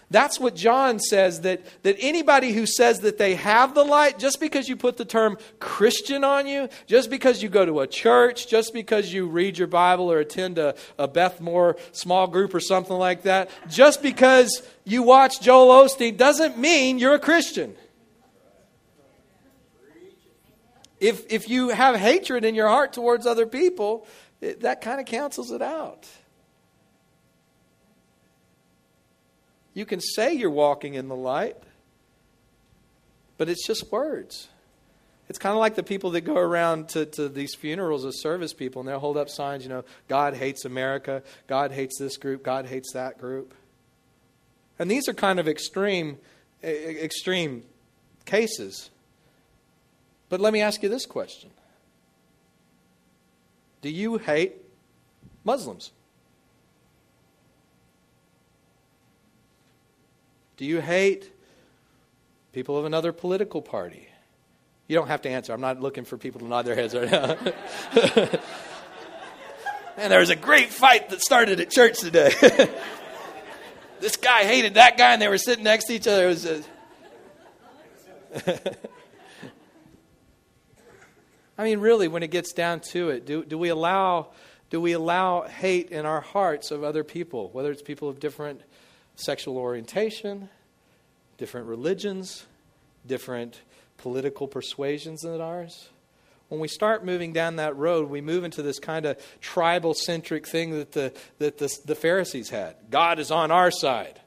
That's 0.10 0.39
what 0.39 0.56
John 0.56 0.99
says 0.99 1.41
that, 1.41 1.65
that 1.84 1.97
anybody 1.99 2.53
who 2.53 2.65
says 2.65 3.01
that 3.01 3.17
they 3.17 3.36
have 3.36 3.75
the 3.75 3.84
light, 3.84 4.17
just 4.17 4.39
because 4.39 4.69
you 4.69 4.77
put 4.77 4.95
the 4.95 5.03
term 5.03 5.38
Christian 5.60 6.23
on 6.23 6.47
you, 6.47 6.69
just 6.86 7.10
because 7.10 7.43
you 7.43 7.49
go 7.49 7.65
to 7.65 7.82
a 7.82 7.88
church, 7.88 8.47
just 8.47 8.73
because 8.73 9.12
you 9.12 9.27
read 9.27 9.58
your 9.58 9.67
Bible 9.67 10.10
or 10.10 10.19
attend 10.19 10.60
a, 10.60 10.75
a 10.97 11.10
Beth 11.10 11.41
Moore 11.41 11.75
small 11.91 12.25
group 12.27 12.53
or 12.53 12.62
something 12.62 12.95
like 12.95 13.23
that, 13.23 13.49
just 13.69 14.01
because 14.01 14.63
you 14.86 15.03
watch 15.03 15.41
Joel 15.41 15.84
Osteen 15.84 16.15
doesn't 16.15 16.58
mean 16.58 16.99
you're 16.99 17.15
a 17.15 17.19
Christian. 17.19 17.75
If, 21.00 21.32
if 21.32 21.50
you 21.50 21.70
have 21.70 21.96
hatred 21.96 22.44
in 22.44 22.56
your 22.56 22.68
heart 22.68 22.94
towards 22.94 23.26
other 23.28 23.46
people, 23.46 24.08
it, 24.42 24.62
that 24.62 24.82
kind 24.82 25.00
of 25.00 25.06
cancels 25.06 25.52
it 25.52 25.62
out. 25.62 26.08
You 29.74 29.86
can 29.86 30.02
say 30.02 30.34
you're 30.34 30.50
walking 30.50 30.96
in 30.96 31.08
the 31.08 31.16
light, 31.16 31.58
but 33.38 33.48
it's 33.48 33.66
just 33.66 33.92
words. 33.92 34.48
It's 35.30 35.38
kind 35.38 35.54
of 35.54 35.60
like 35.60 35.76
the 35.76 35.84
people 35.84 36.12
that 36.12 36.22
go 36.22 36.38
around 36.38 36.90
to, 36.90 37.06
to 37.06 37.30
these 37.30 37.54
funerals 37.54 38.06
of 38.06 38.14
service 38.16 38.54
people 38.54 38.80
and 38.80 38.90
they'll 38.90 39.00
hold 39.00 39.18
up 39.18 39.30
signs, 39.30 39.64
you 39.64 39.70
know, 39.70 39.84
God 40.08 40.36
hates 40.36 40.66
America, 40.66 41.22
God 41.48 41.72
hates 41.72 42.00
this 42.00 42.18
group, 42.18 42.44
God 42.44 42.66
hates 42.66 42.94
that 42.94 43.20
group. 43.20 43.54
And 44.80 44.90
these 44.90 45.08
are 45.10 45.14
kind 45.14 45.40
of 45.40 45.48
extreme, 45.48 46.18
extreme 46.64 47.64
cases. 48.26 48.90
But 50.30 50.42
let 50.42 50.54
me 50.54 50.62
ask 50.62 50.84
you 50.84 50.90
this 50.90 51.06
question 51.06 51.50
Do 53.82 53.90
you 53.90 54.18
hate 54.18 54.56
Muslims? 55.44 55.92
Do 60.58 60.66
you 60.66 60.82
hate 60.82 61.32
people 62.52 62.78
of 62.78 62.86
another 62.86 63.12
political 63.12 63.62
party? 63.62 64.08
You 64.88 64.96
don't 64.96 65.08
have 65.08 65.22
to 65.24 65.30
answer. 65.30 65.54
I'm 65.54 65.62
not 65.62 65.80
looking 65.82 66.04
for 66.06 66.18
people 66.18 66.40
to 66.40 66.48
nod 66.48 66.66
their 66.66 66.74
heads 66.76 66.96
right 66.96 67.12
now. 67.12 67.38
Man, 69.98 70.10
there 70.10 70.20
was 70.20 70.30
a 70.30 70.36
great 70.36 70.70
fight 70.70 71.10
that 71.10 71.22
started 71.22 71.60
at 71.60 71.70
church 71.70 72.00
today. 72.00 72.32
this 74.00 74.16
guy 74.16 74.44
hated 74.44 74.76
that 74.76 74.98
guy, 74.98 75.13
and 75.13 75.22
they 75.22 75.28
were 75.28 75.38
sitting 75.38 75.63
next 75.63 75.86
to 75.86 75.94
each 75.94 76.08
other. 76.08 76.26
It 76.26 76.28
was 76.28 76.44
just... 76.44 76.70
I 81.58 81.63
mean, 81.63 81.80
really, 81.80 82.08
when 82.08 82.24
it 82.24 82.32
gets 82.32 82.54
down 82.54 82.82
to 82.91 83.10
it, 83.10 83.26
do, 83.26 83.43
do 83.43 83.58
we 83.58 83.70
allow 83.70 84.30
do 84.70 84.82
we 84.82 84.91
allow 84.91 85.43
hate 85.43 85.91
in 85.91 86.06
our 86.06 86.20
hearts 86.20 86.72
of 86.72 86.84
other 86.84 87.04
people, 87.04 87.50
whether 87.54 87.72
it's 87.72 87.82
people 87.82 88.10
of 88.10 88.20
different 88.20 88.62
sexual 89.15 89.58
orientation, 89.58 90.50
different 91.38 91.67
religions, 91.67 92.46
different 93.06 93.62
political 93.98 94.46
persuasions 94.46 95.22
than 95.22 95.39
ours? 95.39 95.88
When 96.50 96.60
we 96.60 96.67
start 96.67 97.06
moving 97.06 97.34
down 97.34 97.58
that 97.58 97.76
road, 97.78 98.10
we 98.10 98.22
move 98.22 98.43
into 98.43 98.62
this 98.62 98.80
kind 98.80 99.06
of 99.06 99.17
tribal 99.41 99.93
centric 99.93 100.48
thing 100.48 100.72
that 100.72 100.91
the, 100.91 101.13
that 101.39 101.58
the, 101.58 101.78
the 101.86 101.96
Pharisees 101.96 102.50
had. 102.50 102.76
God 102.89 103.20
is 103.20 103.32
on 103.32 103.52
our 103.52 103.72
side. 103.72 104.20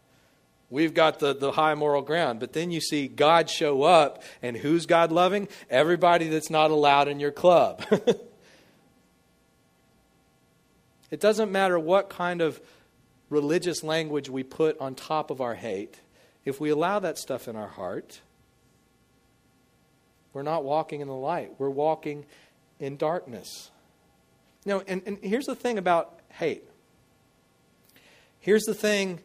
We've 0.71 0.95
got 0.95 1.19
the, 1.19 1.35
the 1.35 1.53
high 1.53 1.75
moral 1.75 2.03
ground. 2.03 2.41
But 2.41 2.53
then 2.53 2.71
you 2.71 2.81
see 2.81 3.09
God 3.09 3.51
show 3.51 3.83
up, 3.83 4.23
and 4.41 4.57
who's 4.57 4.87
God 4.87 5.11
loving? 5.13 5.49
Everybody 5.69 6.29
that's 6.29 6.49
not 6.49 6.71
allowed 6.71 7.09
in 7.09 7.19
your 7.19 7.33
club. 7.33 7.85
it 11.11 11.21
doesn't 11.21 11.51
matter 11.51 11.79
what 11.79 12.09
kind 12.09 12.41
of 12.41 12.61
religious 13.31 13.83
language 13.83 14.29
we 14.29 14.43
put 14.43 14.79
on 14.81 14.95
top 14.95 15.31
of 15.31 15.41
our 15.41 15.55
hate, 15.55 16.01
if 16.45 16.61
we 16.61 16.69
allow 16.69 16.99
that 16.99 17.17
stuff 17.17 17.49
in 17.49 17.57
our 17.57 17.69
heart, 17.69 18.21
we're 20.33 20.43
not 20.43 20.65
walking 20.65 21.01
in 21.01 21.09
the 21.09 21.15
light, 21.15 21.53
we're 21.59 21.71
walking 21.71 22.27
in 22.79 22.97
darkness. 22.97 23.71
Know, 24.67 24.83
and, 24.87 25.03
and 25.07 25.19
here's 25.23 25.47
the 25.47 25.55
thing 25.55 25.79
about 25.79 26.21
hate. 26.29 26.65
Here's 28.41 28.65
the 28.65 28.75
thing 28.75 29.21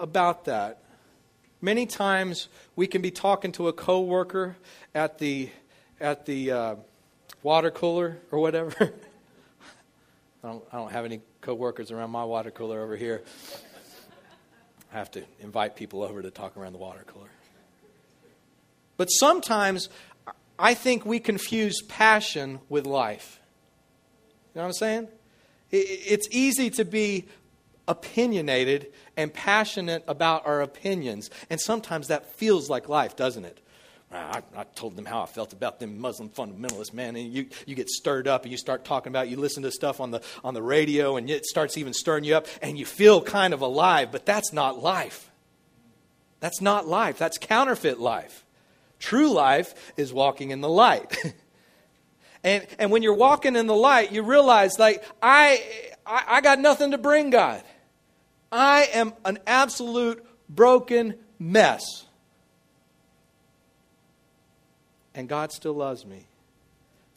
about 0.00 0.46
that. 0.46 0.82
Many 1.60 1.86
times 1.86 2.48
we 2.74 2.86
can 2.86 3.02
be 3.02 3.10
talking 3.10 3.52
to 3.52 3.68
a 3.68 3.72
coworker 3.72 4.56
at 4.94 5.18
the 5.18 5.50
at 6.00 6.24
the 6.24 6.50
uh, 6.50 6.74
water 7.42 7.70
cooler 7.70 8.18
or 8.30 8.38
whatever. 8.40 8.72
I 10.42 10.48
don't 10.48 10.64
I 10.72 10.76
don't 10.78 10.90
have 10.90 11.04
any 11.04 11.20
coworkers 11.42 11.90
around 11.90 12.10
my 12.10 12.24
water 12.24 12.50
cooler 12.50 12.82
over 12.82 12.96
here. 12.96 13.22
I 14.92 14.98
have 14.98 15.10
to 15.12 15.22
invite 15.40 15.76
people 15.76 16.02
over 16.02 16.22
to 16.22 16.30
talk 16.30 16.56
around 16.56 16.72
the 16.72 16.78
water 16.78 17.04
cooler. 17.06 17.28
But 18.96 19.06
sometimes 19.06 19.88
I 20.58 20.74
think 20.74 21.06
we 21.06 21.20
confuse 21.20 21.82
passion 21.82 22.60
with 22.68 22.86
life. 22.86 23.38
You 24.54 24.60
know 24.60 24.62
what 24.62 24.68
I'm 24.68 24.72
saying? 24.74 25.08
It's 25.70 26.26
easy 26.32 26.70
to 26.70 26.84
be 26.84 27.26
opinionated 27.90 28.92
and 29.16 29.34
passionate 29.34 30.04
about 30.06 30.46
our 30.46 30.62
opinions. 30.62 31.28
And 31.50 31.60
sometimes 31.60 32.06
that 32.08 32.34
feels 32.36 32.70
like 32.70 32.88
life, 32.88 33.16
doesn't 33.16 33.44
it? 33.44 33.60
I, 34.12 34.42
I, 34.56 34.64
told 34.74 34.96
them 34.96 35.04
how 35.04 35.22
I 35.22 35.26
felt 35.26 35.52
about 35.52 35.78
them 35.78 36.00
Muslim 36.00 36.30
fundamentalists, 36.30 36.92
man. 36.92 37.14
And 37.14 37.32
you, 37.32 37.46
you 37.66 37.76
get 37.76 37.88
stirred 37.88 38.26
up 38.26 38.42
and 38.42 38.50
you 38.50 38.58
start 38.58 38.84
talking 38.84 39.10
about, 39.10 39.28
you 39.28 39.36
listen 39.36 39.62
to 39.62 39.70
stuff 39.70 40.00
on 40.00 40.10
the, 40.10 40.20
on 40.42 40.54
the 40.54 40.62
radio 40.62 41.16
and 41.16 41.30
it 41.30 41.46
starts 41.46 41.76
even 41.76 41.92
stirring 41.92 42.24
you 42.24 42.34
up 42.34 42.46
and 42.60 42.76
you 42.76 42.84
feel 42.84 43.22
kind 43.22 43.54
of 43.54 43.60
alive, 43.60 44.10
but 44.10 44.26
that's 44.26 44.52
not 44.52 44.82
life. 44.82 45.30
That's 46.40 46.60
not 46.60 46.88
life. 46.88 47.18
That's 47.18 47.38
counterfeit 47.38 48.00
life. 48.00 48.44
True 48.98 49.30
life 49.32 49.74
is 49.96 50.12
walking 50.12 50.50
in 50.50 50.60
the 50.60 50.68
light. 50.68 51.16
and, 52.44 52.66
and 52.78 52.90
when 52.90 53.02
you're 53.02 53.14
walking 53.14 53.54
in 53.54 53.66
the 53.66 53.76
light, 53.76 54.10
you 54.10 54.22
realize, 54.22 54.78
like, 54.78 55.04
I, 55.22 55.62
I, 56.04 56.24
I 56.28 56.40
got 56.40 56.58
nothing 56.58 56.90
to 56.90 56.98
bring 56.98 57.30
God. 57.30 57.62
I 58.52 58.88
am 58.92 59.12
an 59.24 59.38
absolute 59.46 60.24
broken 60.48 61.14
mess. 61.38 61.82
And 65.14 65.28
God 65.28 65.52
still 65.52 65.74
loves 65.74 66.04
me. 66.06 66.26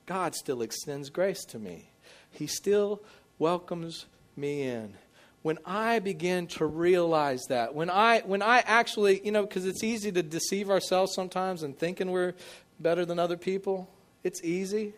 God 0.06 0.36
still 0.36 0.62
extends 0.62 1.10
grace 1.10 1.44
to 1.46 1.60
me. 1.60 1.90
He 2.32 2.48
still 2.48 3.02
welcomes 3.40 4.06
me 4.36 4.64
in. 4.64 4.96
When 5.42 5.60
I 5.66 6.00
begin 6.00 6.48
to 6.48 6.66
realize 6.66 7.42
that, 7.50 7.76
when 7.76 7.90
I, 7.90 8.22
when 8.22 8.42
I 8.42 8.60
actually, 8.60 9.24
you 9.26 9.32
know, 9.32 9.44
because 9.44 9.66
it's 9.66 9.84
easy 9.84 10.12
to 10.12 10.24
deceive 10.24 10.70
ourselves 10.70 11.14
sometimes 11.14 11.64
and 11.64 11.78
thinking 11.78 12.12
we're 12.12 12.34
better 12.80 13.06
than 13.06 13.20
other 13.20 13.38
people, 13.38 13.90
it's 14.24 14.42
easy. 14.44 14.94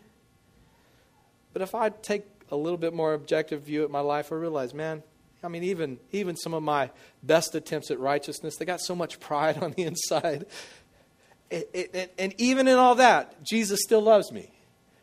But 1.54 1.62
if 1.62 1.74
I 1.74 1.90
take 1.90 2.26
a 2.52 2.56
little 2.56 2.78
bit 2.78 2.94
more 2.94 3.14
objective 3.14 3.64
view 3.64 3.84
at 3.84 3.90
my 3.90 4.02
life, 4.02 4.32
I 4.32 4.36
realize, 4.36 4.74
man, 4.74 5.02
I 5.46 5.48
mean, 5.48 5.64
even, 5.64 6.00
even 6.12 6.36
some 6.36 6.54
of 6.54 6.64
my 6.64 6.90
best 7.24 7.56
attempts 7.56 7.92
at 7.92 8.00
righteousness, 8.00 8.56
they 8.58 8.66
got 8.66 8.82
so 8.82 8.96
much 8.96 9.20
pride 9.20 9.58
on 9.62 9.72
the 9.72 9.84
inside 9.84 10.46
it, 11.50 11.70
it, 11.94 12.14
and 12.18 12.34
even 12.38 12.68
in 12.68 12.78
all 12.78 12.96
that, 12.96 13.44
Jesus 13.44 13.80
still 13.84 14.02
loves 14.02 14.32
me. 14.32 14.52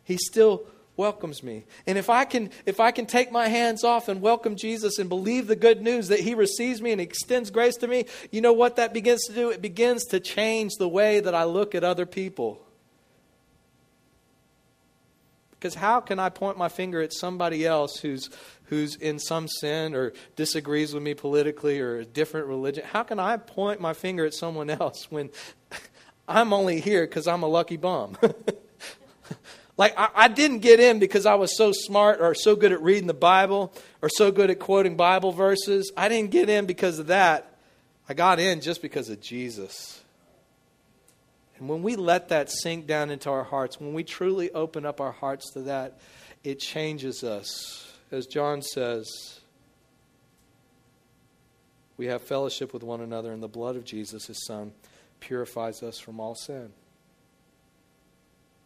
He 0.05 0.17
still 0.17 0.65
welcomes 0.97 1.43
me. 1.43 1.65
And 1.87 1.97
if 1.97 2.11
I 2.11 2.25
can 2.25 2.51
if 2.67 2.81
I 2.81 2.91
can 2.91 3.07
take 3.07 3.33
my 3.33 3.49
hands 3.49 3.85
off 3.85 4.09
and 4.09 4.21
welcome 4.21 4.57
Jesus 4.57 4.99
and 4.99 5.09
believe 5.09 5.47
the 5.47 5.57
good 5.57 5.81
news 5.81 6.09
that 6.09 6.21
he 6.21 6.35
receives 6.35 6.83
me 6.83 6.93
and 6.93 7.01
extends 7.01 7.51
grace 7.51 7.77
to 7.77 7.89
me, 7.89 8.07
you 8.31 8.41
know 8.41 8.53
what 8.53 8.77
that 8.77 8.93
begins 8.93 9.25
to 9.25 9.33
do? 9.33 9.51
It 9.51 9.63
begins 9.63 10.05
to 10.07 10.21
change 10.21 10.73
the 10.79 10.89
way 10.89 11.21
that 11.21 11.35
I 11.35 11.45
look 11.45 11.75
at 11.75 11.85
other 11.85 12.07
people. 12.07 12.61
Because 15.62 15.77
how 15.77 16.01
can 16.01 16.18
I 16.18 16.29
point 16.29 16.59
my 16.59 16.68
finger 16.68 17.01
at 17.01 17.12
somebody 17.12 17.64
else 17.64 17.98
who's 17.98 18.31
who's 18.64 18.96
in 18.96 19.20
some 19.20 19.46
sin 19.46 19.94
or 19.94 20.12
disagrees 20.35 20.92
with 20.92 21.05
me 21.05 21.14
politically 21.14 21.79
or 21.79 21.98
a 21.98 22.05
different 22.05 22.48
religion? 22.48 22.85
How 22.85 23.05
can 23.05 23.20
I 23.20 23.37
point 23.37 23.81
my 23.81 23.92
finger 23.92 24.27
at 24.27 24.35
someone 24.35 24.70
else 24.70 25.09
when 25.09 25.31
I'm 26.29 26.53
only 26.53 26.81
here 26.81 27.07
because 27.07 27.29
I'm 27.29 27.44
a 27.44 27.46
lucky 27.46 27.77
bum. 27.77 28.18
like, 29.77 29.96
I, 29.96 30.09
I, 30.16 30.29
didn't 30.29 30.61
get 30.61 30.81
in 30.81 30.98
because 30.98 31.27
I 31.27 31.37
was 31.37 31.57
so 31.57 31.70
smart 31.70 32.20
or 32.20 32.35
so 32.35 32.57
good 32.57 32.72
at 32.72 32.83
reading 32.83 33.07
the 33.07 33.14
Bible 33.14 33.72
or 34.03 34.09
so 34.09 34.33
good 34.33 34.51
at 34.51 34.59
quoting 34.59 34.96
Bible 34.96 35.31
verses. 35.31 35.92
I 35.96 36.09
didn't 36.09 36.33
get 36.33 36.48
in 36.48 36.66
because 36.66 36.98
of 36.98 37.07
that. 37.07 37.57
I 38.09 38.14
got 38.14 38.40
in 38.40 38.61
just 38.61 38.83
because 38.83 39.11
of 39.11 39.20
Jesus. 39.20 40.02
And 41.62 41.68
when 41.68 41.85
we 41.85 41.94
let 41.94 42.31
that 42.31 42.51
sink 42.51 42.88
down 42.88 43.11
into 43.11 43.31
our 43.31 43.44
hearts, 43.44 43.79
when 43.79 43.94
we 43.94 44.03
truly 44.03 44.51
open 44.51 44.85
up 44.85 45.01
our 45.01 45.12
hearts 45.12 45.53
to 45.53 45.61
that, 45.61 46.01
it 46.42 46.59
changes 46.59 47.22
us. 47.22 47.88
As 48.11 48.27
John 48.27 48.62
says, 48.62 49.38
we 51.96 52.07
have 52.07 52.20
fellowship 52.20 52.75
with 52.75 52.83
one 52.83 53.01
another 53.01 53.31
and 53.31 53.40
the 53.40 53.46
blood 53.46 53.77
of 53.77 53.85
Jesus, 53.85 54.27
his 54.27 54.44
Son 54.44 54.72
purifies 55.20 55.85
us 55.85 56.01
from 56.01 56.18
all 56.18 56.35
sin. 56.35 56.72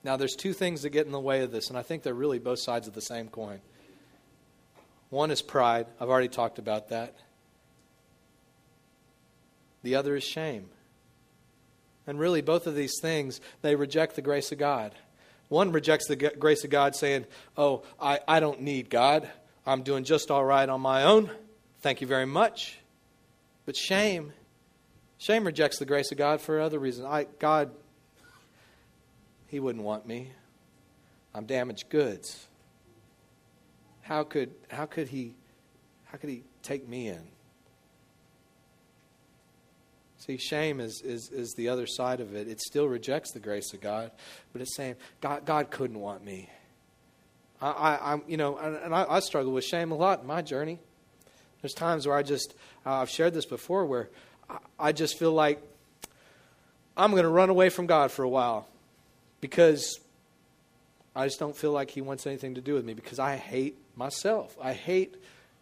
Now, 0.03 0.17
there's 0.17 0.35
two 0.35 0.55
things 0.55 0.81
that 0.81 0.89
get 0.89 1.05
in 1.05 1.13
the 1.13 1.21
way 1.21 1.43
of 1.43 1.53
this, 1.53 1.69
and 1.69 1.77
I 1.77 1.83
think 1.83 2.03
they're 2.03 2.15
really 2.15 2.39
both 2.39 2.61
sides 2.61 2.89
of 2.89 2.95
the 2.95 3.03
same 3.03 3.29
coin. 3.29 3.61
One 5.11 5.31
is 5.31 5.43
pride. 5.43 5.87
I've 6.01 6.09
already 6.09 6.29
talked 6.29 6.59
about 6.59 6.89
that. 6.89 7.15
The 9.83 9.97
other 9.97 10.17
is 10.17 10.25
shame. 10.25 10.71
And 12.07 12.19
really, 12.19 12.41
both 12.41 12.67
of 12.67 12.75
these 12.75 13.01
things, 13.01 13.41
they 13.63 13.75
reject 13.75 14.15
the 14.15 14.23
grace 14.23 14.53
of 14.53 14.59
God. 14.59 14.95
One 15.49 15.73
rejects 15.73 16.07
the 16.07 16.17
grace 16.17 16.65
of 16.65 16.71
God, 16.71 16.95
saying, 16.95 17.27
Oh, 17.57 17.83
I, 18.01 18.21
I 18.27 18.41
don't 18.41 18.63
need 18.63 18.91
God. 18.91 19.29
I'm 19.67 19.83
doing 19.83 20.05
just 20.05 20.31
all 20.31 20.45
right 20.45 20.69
on 20.69 20.81
my 20.81 21.03
own. 21.05 21.31
Thank 21.81 22.01
you 22.01 22.07
very 22.07 22.27
much. 22.27 22.79
But 23.65 23.77
shame 23.77 24.33
Shame 25.19 25.45
rejects 25.45 25.79
the 25.79 25.87
grace 25.87 26.13
of 26.13 26.19
God 26.19 26.41
for 26.41 26.61
other 26.61 26.79
reasons. 26.79 27.07
I, 27.07 27.27
God, 27.39 27.71
He 29.47 29.61
wouldn't 29.61 29.85
want 29.85 30.07
me. 30.07 30.33
I'm 31.35 31.47
damaged 31.47 31.89
goods. 31.89 32.47
How 34.03 34.25
could, 34.25 34.51
how 34.69 34.87
could 34.87 35.09
He 35.09 35.35
how 36.05 36.19
could 36.19 36.31
He 36.31 36.45
take 36.63 36.89
me 36.89 37.09
in? 37.09 37.23
See, 40.19 40.39
shame 40.39 40.81
is, 40.81 41.03
is, 41.03 41.31
is 41.31 41.55
the 41.55 41.69
other 41.69 41.87
side 41.87 42.21
of 42.21 42.35
it. 42.35 42.49
It 42.49 42.61
still 42.61 42.89
rejects 42.89 43.33
the 43.33 43.41
grace 43.41 43.73
of 43.75 43.81
God, 43.81 44.11
but 44.53 44.63
it's 44.63 44.75
saying, 44.75 44.97
God, 45.21 45.45
God 45.45 45.71
couldn't 45.71 46.01
want 46.01 46.25
me. 46.25 46.49
I, 47.61 47.69
I, 47.71 48.13
am 48.13 48.23
you 48.27 48.37
know, 48.37 48.57
and 48.57 48.95
I, 48.95 49.07
I, 49.09 49.21
struggle 49.21 49.53
with 49.53 49.65
shame 49.65 49.91
a 49.91 49.95
lot 49.95 50.21
in 50.21 50.27
my 50.27 50.43
journey. 50.43 50.79
There's 51.63 51.73
times 51.73 52.07
where 52.07 52.17
I 52.17 52.23
just, 52.23 52.55
uh, 52.85 52.95
I've 52.95 53.11
shared 53.11 53.35
this 53.35 53.47
before, 53.47 53.87
where 53.87 54.11
I 54.79 54.93
just 54.93 55.19
feel 55.19 55.33
like 55.33 55.63
I'm 56.97 57.13
going 57.13 57.25
to 57.25 57.29
run 57.29 57.51
away 57.51 57.69
from 57.69 57.87
God 57.87 58.11
for 58.11 58.23
a 58.23 58.29
while 58.29 58.69
because 59.41 60.01
I 61.15 61.27
just 61.27 61.39
don't 61.39 61.57
feel 61.57 61.73
like 61.73 61.91
He 61.91 62.01
wants 62.01 62.27
anything 62.27 62.55
to 62.55 62.61
do 62.61 62.75
with 62.75 62.85
me 62.85 62.95
because 62.95 63.19
I 63.19 63.37
hate 63.37 63.79
myself. 63.97 64.57
I 64.61 64.73
hate 64.73 65.15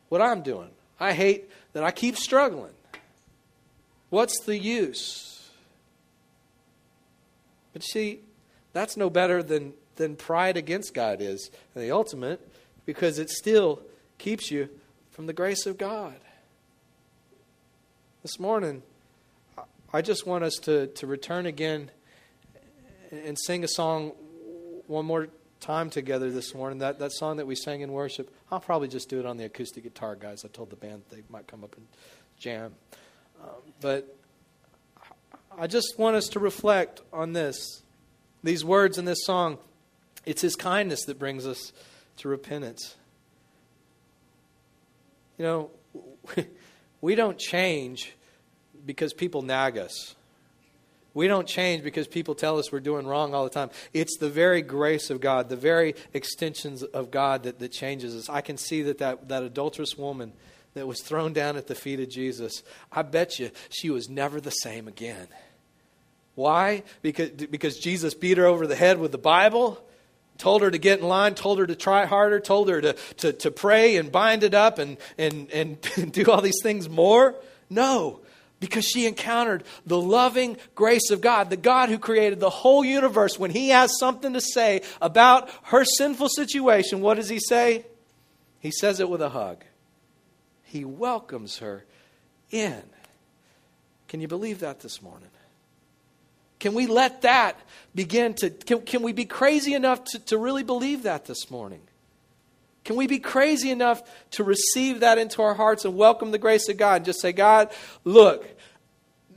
what 0.09 0.21
I'm 0.21 0.43
doing. 0.43 0.71
I 0.99 1.13
hate 1.13 1.49
that 1.73 1.85
I 1.85 1.91
keep 1.91 2.17
struggling. 2.17 2.73
What's 4.15 4.39
the 4.45 4.57
use? 4.57 5.51
But 7.73 7.83
see, 7.83 8.21
that's 8.73 8.97
no 8.97 9.11
better 9.11 9.43
than, 9.43 9.73
than 9.97 10.15
pride 10.15 10.57
against 10.57 10.95
God 10.95 11.21
is 11.21 11.51
in 11.75 11.83
the 11.83 11.91
ultimate 11.91 12.49
because 12.87 13.19
it 13.19 13.29
still 13.29 13.83
keeps 14.19 14.53
you 14.53 14.69
from 15.11 15.27
the 15.27 15.33
grace 15.33 15.67
of 15.67 15.79
God. 15.79 16.15
This 18.23 18.39
morning, 18.39 18.85
I 19.93 20.01
just 20.01 20.29
want 20.29 20.45
us 20.45 20.55
to, 20.63 20.87
to 20.87 21.09
return 21.09 21.45
again 21.47 21.91
and 23.11 23.37
sing 23.37 23.65
a 23.65 23.69
song 23.69 24.13
one 24.87 25.07
more 25.07 25.27
time 25.59 25.91
together 25.91 26.31
this 26.31 26.55
morning. 26.55 26.79
That, 26.79 27.01
that 27.01 27.11
song 27.11 27.39
that 27.39 27.49
we 27.49 27.57
sang 27.57 27.81
in 27.81 27.91
worship, 27.91 28.33
I'll 28.53 28.61
probably 28.61 28.87
just 28.87 29.09
do 29.09 29.19
it 29.19 29.27
on 29.27 29.39
the 29.39 29.45
acoustic 29.47 29.83
guitar, 29.83 30.15
guys. 30.15 30.45
I 30.45 30.49
told 30.53 30.71
the 30.71 30.77
band 30.77 31.03
they 31.11 31.25
might 31.29 31.49
come 31.49 31.65
up 31.65 31.77
and 31.77 31.89
jam. 32.39 32.77
But 33.81 34.17
I 35.59 35.67
just 35.67 35.99
want 35.99 36.17
us 36.17 36.29
to 36.29 36.41
reflect 36.41 37.01
on 37.13 37.33
this. 37.33 37.83
These 38.43 38.65
words 38.65 38.99
in 38.99 39.05
this 39.05 39.25
song, 39.25 39.59
it's 40.27 40.43
His 40.43 40.57
kindness 40.57 41.05
that 41.05 41.19
brings 41.19 41.47
us 41.47 41.73
to 42.19 42.29
repentance. 42.29 42.97
You 45.39 45.45
know, 45.45 45.71
We 47.05 47.17
don't 47.17 47.37
change 47.37 48.15
because 48.87 49.13
people 49.13 49.43
nag 49.43 49.77
us. 49.77 50.15
We 51.13 51.29
don't 51.29 51.47
change 51.47 51.85
because 51.85 52.09
people 52.09 52.35
tell 52.35 52.59
us 52.59 52.73
we're 52.73 52.81
doing 52.81 53.07
wrong 53.07 53.35
all 53.35 53.45
the 53.45 53.51
time. 53.51 53.69
It's 53.93 54.17
the 54.17 54.31
very 54.31 54.63
grace 54.63 55.11
of 55.11 55.21
God, 55.21 55.51
the 55.51 55.55
very 55.55 55.97
extensions 56.15 56.83
of 56.83 57.11
God 57.11 57.43
that, 57.43 57.59
that 57.59 57.73
changes 57.73 58.17
us. 58.17 58.31
I 58.31 58.41
can 58.41 58.57
see 58.57 58.81
that, 58.81 58.97
that 59.01 59.29
that 59.29 59.43
adulterous 59.43 59.99
woman 59.99 60.33
that 60.75 60.87
was 60.87 61.01
thrown 61.01 61.33
down 61.33 61.57
at 61.57 61.67
the 61.67 61.75
feet 61.75 62.01
of 62.01 62.09
Jesus, 62.09 62.63
I 62.93 63.03
bet 63.03 63.39
you 63.39 63.51
she 63.71 63.91
was 63.91 64.09
never 64.09 64.41
the 64.41 64.51
same 64.51 64.89
again. 64.89 65.29
Why? 66.35 66.83
Because, 67.01 67.31
because 67.31 67.79
Jesus 67.79 68.15
beat 68.15 68.39
her 68.39 68.47
over 68.47 68.67
the 68.67 68.77
head 68.77 68.99
with 68.99 69.13
the 69.13 69.19
Bible? 69.19 69.81
told 70.39 70.63
her 70.63 70.71
to 70.71 70.79
get 70.79 71.01
in 71.01 71.07
line, 71.07 71.35
told 71.35 71.59
her 71.59 71.67
to 71.67 71.77
try 71.77 72.07
harder, 72.07 72.41
told 72.41 72.69
her 72.69 72.81
to, 72.81 72.93
to, 73.19 73.33
to 73.33 73.51
pray 73.51 73.97
and 73.97 74.11
bind 74.11 74.43
it 74.43 74.55
up 74.55 74.79
and, 74.79 74.97
and, 75.19 75.51
and 75.51 75.81
do 76.13 76.25
all 76.31 76.41
these 76.41 76.61
things 76.63 76.89
more? 76.89 77.35
No, 77.71 78.21
because 78.61 78.85
she 78.85 79.07
encountered 79.07 79.65
the 79.87 80.01
loving 80.01 80.57
grace 80.75 81.11
of 81.11 81.21
God, 81.21 81.51
the 81.51 81.57
God 81.57 81.89
who 81.89 81.99
created 81.99 82.41
the 82.41 82.51
whole 82.51 82.85
universe. 82.85 83.39
When 83.39 83.51
He 83.51 83.71
has 83.71 83.99
something 83.99 84.33
to 84.33 84.41
say 84.41 84.83
about 85.01 85.51
her 85.65 85.85
sinful 85.85 86.29
situation, 86.31 87.01
what 87.01 87.15
does 87.15 87.29
He 87.29 87.39
say? 87.39 87.87
He 88.61 88.71
says 88.71 89.01
it 89.01 89.09
with 89.09 89.23
a 89.23 89.29
hug. 89.29 89.65
He 90.75 90.85
welcomes 90.85 91.59
her 91.59 91.85
in. 92.51 92.83
Can 94.09 94.21
you 94.21 94.27
believe 94.27 94.59
that 94.59 94.81
this 94.81 95.01
morning? 95.01 95.29
Can 96.59 96.75
we 96.75 96.89
let 96.89 97.23
that 97.23 97.57
begin 97.95 98.35
to, 98.35 98.51
can, 98.51 98.81
can 98.81 99.03
we 99.05 99.13
be 99.13 99.25
crazy 99.25 99.73
enough 99.75 100.03
to, 100.07 100.19
to 100.19 100.37
really 100.37 100.65
believe 100.65 101.05
that 101.05 101.27
this 101.27 101.49
morning? 101.49 101.83
Can 102.85 102.97
we 102.97 103.07
be 103.07 103.21
crazy 103.21 103.71
enough 103.71 104.03
to 104.33 104.43
receive 104.43 104.99
that 104.99 105.17
into 105.17 105.43
our 105.43 105.55
hearts 105.55 105.85
and 105.85 105.95
welcome 105.95 106.33
the 106.33 106.39
grace 106.39 106.69
of 106.69 106.77
God 106.77 106.97
and 106.97 107.05
just 107.05 107.21
say, 107.21 107.31
God, 107.31 107.71
look, 108.03 108.45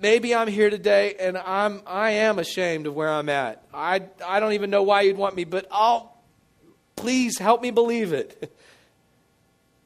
maybe 0.02 0.34
I'm 0.34 0.48
here 0.48 0.72
today 0.72 1.18
and 1.20 1.38
I'm 1.38 1.84
I 1.86 2.10
am 2.14 2.40
ashamed 2.40 2.88
of 2.88 2.96
where 2.96 3.10
I'm 3.10 3.30
at. 3.30 3.64
I 3.72 4.02
I 4.26 4.40
don't 4.40 4.54
even 4.54 4.72
know 4.72 4.82
why 4.82 5.02
you'd 5.02 5.18
want 5.18 5.36
me, 5.36 5.44
but 5.44 5.68
I'll 5.70 6.18
please 6.96 7.38
help 7.38 7.62
me 7.62 7.70
believe 7.70 8.12
it. 8.12 8.52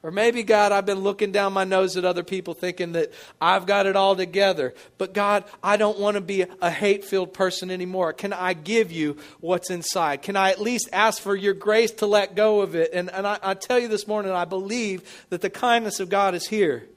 Or 0.04 0.10
maybe, 0.10 0.42
God, 0.42 0.72
I've 0.72 0.84
been 0.84 1.00
looking 1.00 1.30
down 1.30 1.52
my 1.52 1.62
nose 1.62 1.96
at 1.96 2.04
other 2.04 2.24
people 2.24 2.54
thinking 2.54 2.92
that 2.92 3.12
I've 3.40 3.66
got 3.66 3.86
it 3.86 3.94
all 3.94 4.16
together. 4.16 4.74
But, 4.98 5.14
God, 5.14 5.44
I 5.62 5.76
don't 5.76 5.98
want 6.00 6.16
to 6.16 6.20
be 6.20 6.44
a 6.60 6.70
hate 6.70 7.04
filled 7.04 7.32
person 7.32 7.70
anymore. 7.70 8.12
Can 8.12 8.32
I 8.32 8.52
give 8.52 8.90
you 8.90 9.16
what's 9.38 9.70
inside? 9.70 10.22
Can 10.22 10.34
I 10.34 10.50
at 10.50 10.60
least 10.60 10.88
ask 10.92 11.22
for 11.22 11.36
your 11.36 11.54
grace 11.54 11.92
to 11.92 12.06
let 12.06 12.34
go 12.34 12.62
of 12.62 12.74
it? 12.74 12.90
And, 12.92 13.10
and 13.12 13.28
I, 13.28 13.38
I 13.42 13.54
tell 13.54 13.78
you 13.78 13.86
this 13.86 14.08
morning, 14.08 14.32
I 14.32 14.44
believe 14.44 15.26
that 15.30 15.40
the 15.40 15.50
kindness 15.50 16.00
of 16.00 16.08
God 16.08 16.34
is 16.34 16.48
here. 16.48 16.88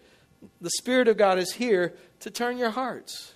The 0.59 0.71
Spirit 0.71 1.07
of 1.07 1.15
God 1.15 1.37
is 1.37 1.53
here 1.53 1.93
to 2.21 2.31
turn 2.31 2.57
your 2.57 2.71
hearts, 2.71 3.33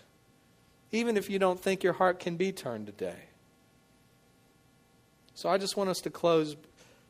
even 0.92 1.16
if 1.16 1.30
you 1.30 1.38
don't 1.38 1.60
think 1.60 1.84
your 1.84 1.94
heart 1.94 2.20
can 2.20 2.38
be 2.38 2.52
turned 2.52 2.88
today. 2.88 3.26
So 5.36 5.48
I 5.48 5.60
just 5.60 5.78
want 5.78 5.92
us 5.92 6.00
to 6.00 6.10
close 6.10 6.56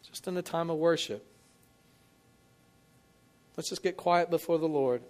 just 0.06 0.28
in 0.28 0.36
a 0.36 0.42
time 0.42 0.70
of 0.70 0.78
worship. 0.78 1.26
Let's 3.60 3.68
just 3.68 3.84
get 3.84 3.98
quiet 3.98 4.30
before 4.30 4.58
the 4.58 4.70
Lord. 4.70 5.02